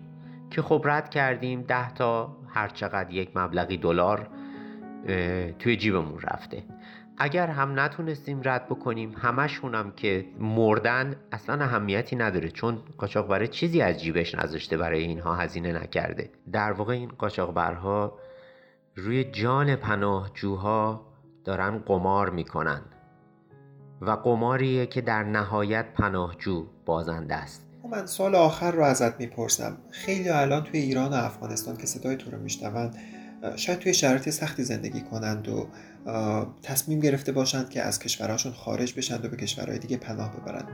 که 0.49 0.61
خب 0.61 0.81
رد 0.85 1.09
کردیم 1.09 1.61
ده 1.61 1.93
تا 1.93 2.37
هر 2.47 2.67
چقدر 2.67 3.11
یک 3.11 3.37
مبلغی 3.37 3.77
دلار 3.77 4.27
توی 5.59 5.77
جیبمون 5.77 6.19
رفته. 6.19 6.63
اگر 7.17 7.47
هم 7.47 7.79
نتونستیم 7.79 8.41
رد 8.43 8.65
بکنیم 8.65 9.15
همشون 9.17 9.75
هم 9.75 9.91
که 9.91 10.25
مردن 10.39 11.15
اصلا 11.31 11.63
اهمیتی 11.63 12.15
نداره 12.15 12.49
چون 12.49 12.77
قاچاقبره 12.97 13.47
چیزی 13.47 13.81
از 13.81 14.03
جیبش 14.03 14.35
نذاشته 14.35 14.77
برای 14.77 15.03
اینها 15.03 15.35
هزینه 15.35 15.71
نکرده. 15.71 16.29
در 16.51 16.71
واقع 16.71 16.93
این 16.93 17.09
قاچاقبرها 17.09 18.17
روی 18.95 19.23
جان 19.23 19.75
پناهجوها 19.75 21.10
دارن 21.45 21.77
قمار 21.77 22.29
می‌کنن. 22.29 22.81
و 24.01 24.11
قماریه 24.11 24.85
که 24.85 25.01
در 25.01 25.23
نهایت 25.23 25.85
پناهجو 25.93 26.65
بازنده 26.85 27.35
است. 27.35 27.67
خب 27.81 27.89
من 27.89 28.05
سال 28.05 28.35
آخر 28.35 28.71
رو 28.71 28.83
ازت 28.83 29.19
می‌پرسم. 29.19 29.77
خیلی 29.89 30.29
الان 30.29 30.63
توی 30.63 30.79
ایران 30.79 31.11
و 31.11 31.15
افغانستان 31.15 31.77
که 31.77 31.85
صدای 31.85 32.15
تو 32.15 32.31
رو 32.31 32.37
میشنوند 32.37 32.97
شاید 33.55 33.79
توی 33.79 33.93
شرایط 33.93 34.29
سختی 34.29 34.63
زندگی 34.63 35.01
کنند 35.01 35.47
و 35.47 35.67
تصمیم 36.63 36.99
گرفته 36.99 37.31
باشند 37.31 37.69
که 37.69 37.81
از 37.81 37.99
کشورهاشون 37.99 38.51
خارج 38.51 38.97
بشند 38.97 39.25
و 39.25 39.29
به 39.29 39.37
کشورهای 39.37 39.79
دیگه 39.79 39.97
پناه 39.97 40.35
ببرند. 40.35 40.67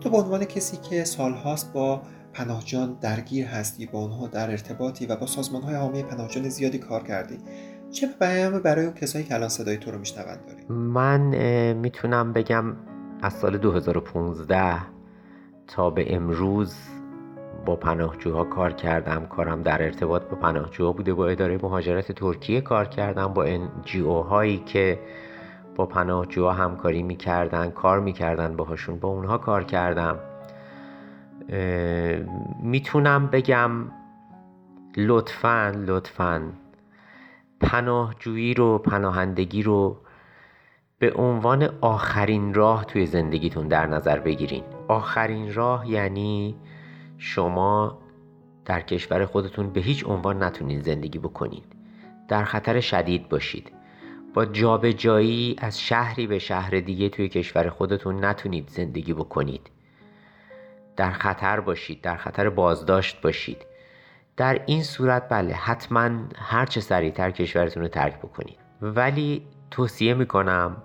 تو 0.00 0.10
به 0.10 0.16
عنوان 0.16 0.44
کسی 0.44 0.76
که 0.76 1.04
سالهاست 1.04 1.72
با 1.72 2.02
پناهجان 2.32 2.98
درگیر 3.00 3.46
هستی 3.46 3.86
با 3.86 3.98
اونها 3.98 4.26
در 4.26 4.50
ارتباطی 4.50 5.06
و 5.06 5.16
با 5.16 5.26
سازمان 5.26 5.62
های 5.62 5.74
حامی 5.74 6.02
پناهجان 6.02 6.48
زیادی 6.48 6.78
کار 6.78 7.02
کردی 7.02 7.38
چه 7.92 8.06
پیام 8.18 8.58
برای 8.58 8.84
اون 8.84 8.94
کسایی 8.94 9.24
که 9.24 9.34
الان 9.34 9.48
صدای 9.48 9.76
تو 9.76 9.90
رو 9.90 9.98
میشنوند 9.98 10.38
داری 10.46 10.78
من 10.78 11.20
می‌تونم 11.72 12.32
بگم 12.32 12.64
از 13.22 13.32
سال 13.32 13.58
2015 13.58 14.76
تا 15.66 15.90
به 15.90 16.14
امروز 16.14 16.74
با 17.66 17.76
پناهجوها 17.76 18.44
کار 18.44 18.72
کردم. 18.72 19.26
کارم 19.26 19.62
در 19.62 19.82
ارتباط 19.82 20.22
با 20.22 20.36
پناهجوها 20.36 20.92
بوده 20.92 21.14
با 21.14 21.28
اداره 21.28 21.58
مهاجرت 21.62 22.12
ترکیه 22.12 22.60
کار 22.60 22.84
کردم 22.84 23.26
با 23.26 23.46
NGO 23.46 24.26
هایی 24.28 24.58
که 24.58 24.98
با 25.76 25.86
پناهجوها 25.86 26.52
همکاری 26.52 27.02
می‌کردن 27.02 27.70
کار 27.70 28.00
می‌کردن 28.00 28.56
باهاشون 28.56 28.98
با 28.98 29.08
اونها 29.08 29.38
کار 29.38 29.64
کردم. 29.64 30.18
می‌تونم 32.62 33.26
بگم 33.26 33.70
لطفا 34.96 35.74
لطفا 35.86 36.42
پناهجویی 37.60 38.54
رو 38.54 38.78
پناهندگی 38.78 39.62
رو 39.62 39.96
به 40.98 41.12
عنوان 41.12 41.62
آخرین 41.80 42.54
راه 42.54 42.84
توی 42.84 43.06
زندگیتون 43.06 43.68
در 43.68 43.86
نظر 43.86 44.18
بگیرین. 44.18 44.64
آخرین 44.88 45.54
راه 45.54 45.90
یعنی 45.90 46.56
شما 47.18 47.98
در 48.64 48.80
کشور 48.80 49.26
خودتون 49.26 49.70
به 49.70 49.80
هیچ 49.80 50.06
عنوان 50.06 50.42
نتونید 50.42 50.82
زندگی 50.82 51.18
بکنید 51.18 51.64
در 52.28 52.44
خطر 52.44 52.80
شدید 52.80 53.28
باشید. 53.28 53.72
با 54.34 54.44
جابجایی 54.44 55.56
از 55.58 55.80
شهری 55.80 56.26
به 56.26 56.38
شهر 56.38 56.80
دیگه 56.80 57.08
توی 57.08 57.28
کشور 57.28 57.68
خودتون 57.68 58.24
نتونید 58.24 58.68
زندگی 58.68 59.12
بکنید. 59.12 59.70
در 60.96 61.10
خطر 61.10 61.60
باشید 61.60 62.00
در 62.00 62.16
خطر 62.16 62.50
بازداشت 62.50 63.20
باشید. 63.22 63.66
در 64.40 64.60
این 64.66 64.82
صورت 64.82 65.28
بله 65.28 65.54
حتما 65.54 66.10
هر 66.36 66.66
چه 66.66 66.80
سریعتر 66.80 67.30
کشورتون 67.30 67.82
رو 67.82 67.88
ترک 67.88 68.18
بکنید. 68.18 68.58
ولی 68.82 69.46
توصیه 69.70 70.14
می‌کنم 70.14 70.76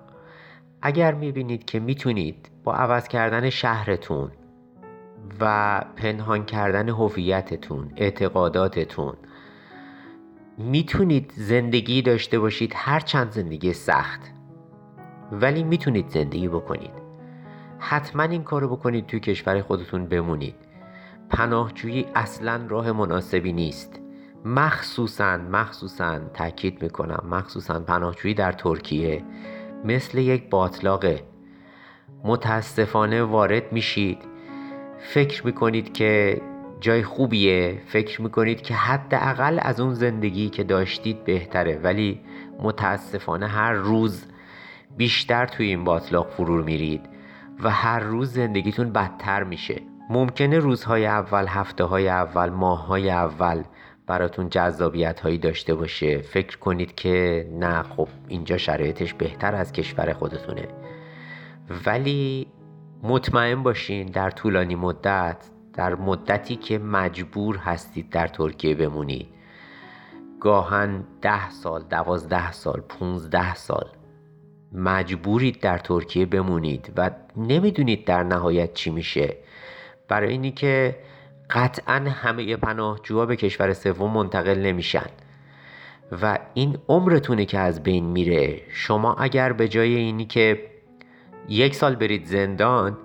اگر 0.81 1.13
می‌بینید 1.13 1.65
که 1.65 1.79
می‌تونید 1.79 2.49
با 2.63 2.73
عوض 2.73 3.07
کردن 3.07 3.49
شهرتون 3.49 4.31
و 5.39 5.81
پنهان 5.95 6.45
کردن 6.45 6.89
هویتتون 6.89 7.91
اعتقاداتتون 7.95 9.13
می‌تونید 10.57 11.33
زندگی 11.35 12.01
داشته 12.01 12.39
باشید 12.39 12.73
هر 12.75 12.99
چند 12.99 13.31
زندگی 13.31 13.73
سخت. 13.73 14.21
ولی 15.31 15.63
می‌تونید 15.63 16.09
زندگی 16.09 16.47
بکنید. 16.47 16.93
حتما 17.79 18.23
این 18.23 18.43
کارو 18.43 18.75
بکنید 18.75 19.07
توی 19.07 19.19
کشور 19.19 19.61
خودتون 19.61 20.05
بمونید. 20.05 20.55
پناهجویی 21.29 22.05
اصلا 22.15 22.65
راه 22.67 22.91
مناسبی 22.91 23.53
نیست. 23.53 23.99
مخصوصا 24.45 25.37
مخصوصا 25.37 26.19
تاکید 26.33 26.83
می‌کنم 26.83 27.27
مخصوصا 27.29 27.79
پناهجویی 27.79 28.33
در 28.33 28.51
ترکیه. 28.51 29.23
مثل 29.83 30.17
یک 30.17 30.49
باطلاقه. 30.49 31.23
متاسفانه 32.23 33.23
وارد 33.23 33.73
میشید. 33.73 34.17
فکر 34.99 35.45
می‌کنید 35.45 35.93
که 35.93 36.41
جای 36.79 37.03
خوبیه. 37.03 37.81
فکر 37.87 38.21
می‌کنید 38.21 38.61
که 38.61 38.73
حداقل 38.73 39.59
از 39.61 39.79
اون 39.79 39.93
زندگی 39.93 40.49
که 40.49 40.63
داشتید 40.63 41.23
بهتره. 41.23 41.79
ولی 41.83 42.21
متاسفانه 42.59 43.47
هر 43.47 43.73
روز 43.73 44.25
بیشتر 44.97 45.45
توی 45.45 45.67
این 45.67 45.83
باطلاق 45.83 46.29
فرور 46.29 46.63
میرید 46.63 47.01
و 47.63 47.69
هر 47.69 47.99
روز 47.99 48.33
زندگیتون 48.33 48.91
بدتر 48.91 49.43
میشه. 49.43 49.81
ممکنه 50.09 50.59
روزهای 50.59 51.05
اول 51.05 51.45
هفته 51.47 51.83
های 51.83 52.09
اول 52.09 52.49
ماه 52.49 52.85
های 52.85 53.09
اول 53.09 53.63
براتون 54.07 54.49
جذابیت 54.49 55.19
هایی 55.19 55.37
داشته 55.37 55.75
باشه. 55.75 56.17
فکر 56.21 56.57
کنید 56.57 56.95
که 56.95 57.47
نه 57.51 57.83
خب 57.83 58.07
اینجا 58.27 58.57
شرایطش 58.57 59.13
بهتر 59.13 59.55
از 59.55 59.71
کشور 59.71 60.13
خودتونه. 60.13 60.67
ولی 61.85 62.47
مطمئن 63.03 63.63
باشین 63.63 64.07
در 64.07 64.29
طولانی 64.29 64.75
مدت 64.75 65.37
در 65.73 65.95
مدتی 65.95 66.55
که 66.55 66.79
مجبور 66.79 67.57
هستید 67.57 68.09
در 68.09 68.27
ترکیه 68.27 68.75
بمونید 68.75 69.27
گاهن 70.39 71.03
ده 71.21 71.49
سال 71.49 71.83
دوازده 71.83 72.51
سال 72.51 72.81
پونزده 72.89 73.55
سال 73.55 73.87
مجبورید 74.71 75.59
در 75.59 75.77
ترکیه 75.77 76.25
بمونید 76.25 76.93
و 76.97 77.11
نمی‌دونید 77.37 78.05
در 78.05 78.23
نهایت 78.23 78.73
چی 78.73 78.89
میشه. 78.89 79.37
برای 80.07 80.29
اینی 80.29 80.51
که 80.51 80.95
قطعا 81.49 81.95
همه 81.95 82.55
پناهجوها 82.55 83.25
به 83.25 83.35
کشور 83.35 83.73
سوم 83.73 84.11
منتقل 84.11 84.59
نمیشن. 84.59 85.09
و 86.21 86.39
این 86.53 86.77
عمرتونه 86.87 87.45
که 87.45 87.59
از 87.59 87.83
بین 87.83 88.05
میره. 88.05 88.61
شما 88.69 89.13
اگر 89.13 89.53
به 89.53 89.67
جای 89.67 89.95
اینی 89.95 90.25
که 90.25 90.61
یک 91.49 91.75
سال 91.75 91.95
برید 91.95 92.25
زندان 92.25 92.97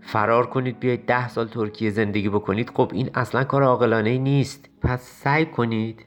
فرار 0.00 0.46
کنید 0.46 0.80
بیاید 0.80 1.06
ده 1.06 1.28
سال 1.28 1.48
ترکیه 1.48 1.90
زندگی 1.90 2.28
بکنید 2.28 2.70
خب 2.74 2.90
این 2.94 3.10
اصلا 3.14 3.44
کار 3.44 3.62
عاقلانه 3.62 4.18
نیست. 4.18 4.68
پس 4.82 5.02
سعی 5.02 5.46
کنید 5.46 6.04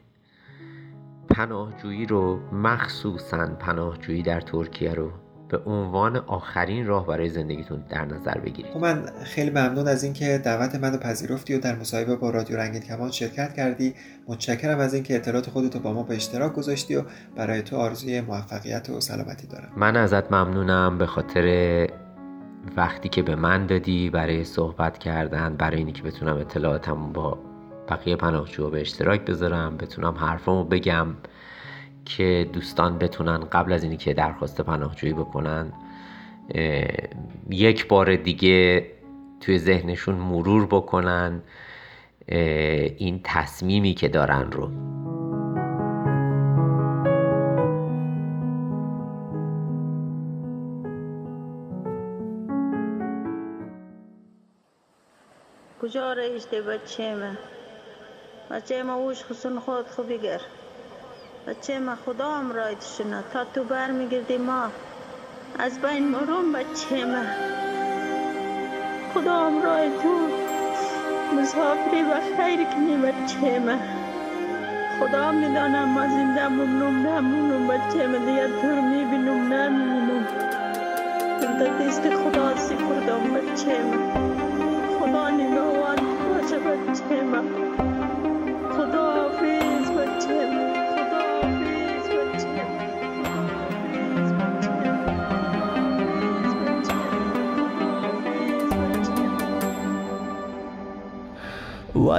پناهجویی 1.29 2.05
رو 2.05 2.39
مخصوصا 2.51 3.47
پناهجویی 3.59 4.21
در 4.21 4.41
ترکیه 4.41 4.93
رو 4.93 5.11
به 5.49 5.57
عنوان 5.65 6.17
آخرین 6.17 6.87
راه 6.87 7.07
برای 7.07 7.29
زندگیتون 7.29 7.83
در 7.89 8.05
نظر 8.05 8.37
بگیرید. 8.37 8.71
خب 8.71 8.79
من 8.79 9.05
خیلی 9.23 9.49
ممنون 9.49 9.87
از 9.87 10.03
اینکه 10.03 10.41
دعوت 10.43 10.75
منو 10.75 10.97
پذیرفتی 10.97 11.55
و 11.55 11.59
در 11.59 11.75
مصاحبه 11.75 12.15
با 12.15 12.29
رادیو 12.29 12.57
رنگین 12.57 12.81
کمان 12.81 13.11
شرکت 13.11 13.53
کردی. 13.53 13.93
متشکرم 14.27 14.79
از 14.79 14.93
اینکه 14.93 15.15
اطلاعات 15.15 15.49
خودتو 15.49 15.79
با 15.79 15.93
ما 15.93 16.03
به 16.03 16.15
اشتراک 16.15 16.53
گذاشتی 16.53 16.95
و 16.95 17.03
برای 17.35 17.61
تو 17.61 17.77
آرزوی 17.77 18.21
موفقیت 18.21 18.89
و 18.89 19.01
سلامتی 19.01 19.47
دارم. 19.47 19.71
من 19.77 19.97
ازت 19.97 20.31
ممنونم 20.31 20.97
به 20.97 21.05
خاطر 21.05 21.87
وقتی 22.77 23.09
که 23.09 23.21
به 23.21 23.35
من 23.35 23.65
دادی 23.65 24.09
برای 24.09 24.43
صحبت 24.43 24.97
کردن 24.97 25.55
برای 25.55 25.77
اینکه 25.77 26.01
که 26.01 26.07
بتونم 26.07 26.37
اطلاعاتم 26.37 27.11
با 27.13 27.37
بقیه 27.89 28.15
پناهجوها 28.15 28.69
به 28.69 28.81
اشتراک 28.81 29.25
بذارم 29.25 29.77
بتونم 29.77 30.13
حرفامو 30.13 30.63
بگم. 30.63 31.07
که 32.17 32.49
دوستان 32.53 32.97
بتونن 32.97 33.37
قبل 33.37 33.73
از 33.73 33.83
اینی 33.83 33.97
که 33.97 34.13
درخواست 34.13 34.61
پناهجویی 34.61 35.13
بکنن 35.13 35.73
یک 37.49 37.87
بار 37.87 38.15
دیگه 38.15 38.87
توی 39.41 39.59
ذهنشون 39.59 40.15
مرور 40.15 40.65
بکنن 40.65 41.41
این 42.97 43.21
تصمیمی 43.23 43.93
که 43.93 44.07
دارن 44.07 44.51
رو. 44.51 44.69
کجا 55.81 56.13
رایشته 56.13 56.61
بچه 56.61 57.15
من 57.15 57.37
بچه 58.51 58.83
ما 58.83 58.93
اوش 58.93 59.23
خسون 59.23 59.59
خود 59.59 59.87
خوبی 59.87 60.17
گر. 60.17 60.41
بچه 61.47 61.79
ما 61.79 61.95
خدا 62.05 62.31
هم 62.31 62.51
شنا 62.97 63.21
تا 63.33 63.43
تو 63.53 63.63
بر 63.63 63.91
میگردی 63.91 64.37
ما. 64.37 64.63
از 65.59 65.81
بین 65.81 66.07
مرون 66.07 66.51
بچه 66.53 67.05
ما 67.05 67.23
خدا 69.13 69.35
هم 69.45 69.63
رای 69.63 69.89
تو. 69.89 70.13
مسافری 71.37 72.01
و 72.01 72.13
خیر 72.37 72.63
کنی 72.63 72.97
بچه 72.97 73.59
ما 73.59 73.77
خدا 74.99 75.31
می‌دانم 75.31 75.89
ما 75.89 76.07
زنده 76.07 76.47
ممنون 76.47 77.05
نمونم 77.05 77.67
بچه 77.67 78.07
ما 78.07 78.17
دیگه 78.17 78.47
تو 78.61 78.67
می‌بینم 78.67 79.53
نمی‌بینم. 79.53 80.27
در 81.59 81.85
دست 81.85 82.09
خدا 82.09 82.57
سپردم 82.57 83.33
بچه 83.33 83.83
ما 83.83 83.97
خدا 84.99 85.29
نگاوان 85.29 85.97
باشه 86.29 86.59
بچه 86.59 87.21
ما 87.23 87.88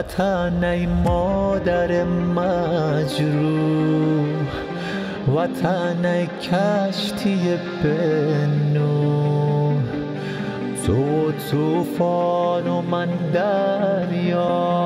وطن 0.01 0.65
ای 0.65 0.87
مادر 0.87 2.05
مجروح. 2.05 3.21
وطن 5.37 6.05
ای 6.05 6.27
کشتی 6.27 7.59
بنو 7.83 9.75
تو 10.87 11.33
توفان 11.51 12.69
و 12.69 12.83
من 12.83 13.09
دریا. 13.33 14.81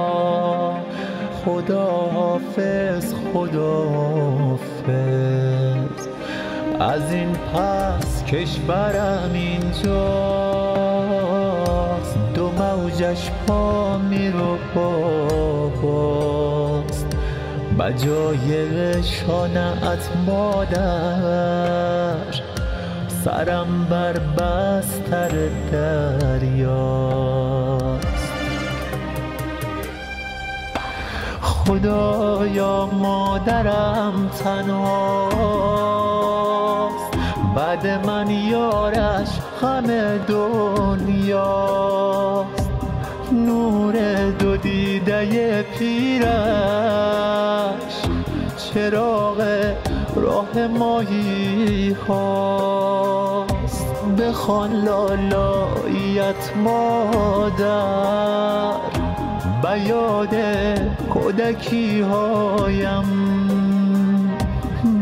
خدا 1.45 1.91
حافظ 2.15 3.15
خدا 3.33 3.89
حافظ 3.89 4.89
از 6.81 7.13
این 7.13 7.33
پس 7.33 8.25
کشورم 8.25 9.31
اینجاست 9.35 10.44
دو 12.95 13.05
موجش 13.05 13.31
پا 13.47 13.99
میرو 13.99 14.59
باباست 15.85 16.27
بجای 17.79 19.03
شانعت 19.03 20.09
مادر 20.27 22.17
سرم 23.25 23.87
بر 23.91 24.13
بستر 24.13 25.33
دریاست. 25.73 26.65
خدایا 31.43 32.87
مادرم 32.87 34.29
تنهاست. 34.45 35.85
بعد 37.57 38.07
من 38.07 38.31
یارش 38.31 39.29
همه 39.63 40.19
دنیاست. 40.19 41.85
نور 43.33 43.95
دو 44.31 44.57
دیده 44.57 45.63
پیرش. 45.79 46.25
چراغ 48.57 49.45
راه 50.17 50.67
ماهی 50.67 51.97
هاست 52.09 53.87
بخوان 54.19 54.73
لالایت 54.85 56.57
مادر. 56.65 58.25
بیاد 59.63 60.35
کودکی 61.11 62.01
هایم 62.01 63.05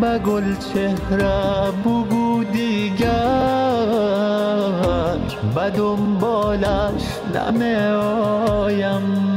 به 0.01 0.19
گل 0.19 0.55
چهره 0.75 1.71
بگو 1.85 2.45
دیگر. 2.45 3.13
به 5.55 5.71
دنبالش 5.71 7.12
نمی 7.37 7.75
آیم 7.75 9.32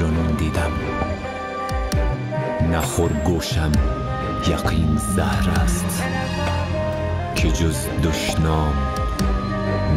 جنون 0.00 0.26
دیدم. 0.26 0.72
نخور 2.72 3.12
گوشم 3.12 3.72
یقین 4.48 4.96
زهر 4.96 5.50
است 5.50 6.02
که 7.36 7.48
جز 7.50 7.86
دشنام 8.04 8.74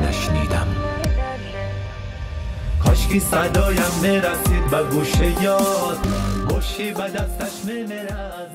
نشنیدم. 0.08 0.68
کاشکی 2.84 3.20
صدایم 3.20 3.92
می‌رسید 4.02 4.70
به 4.72 4.84
گوش 4.84 5.14
یاد 5.42 6.08
باشی 6.50 6.92
به 6.92 7.04
دستش 7.04 7.70
انتظار 7.70 8.53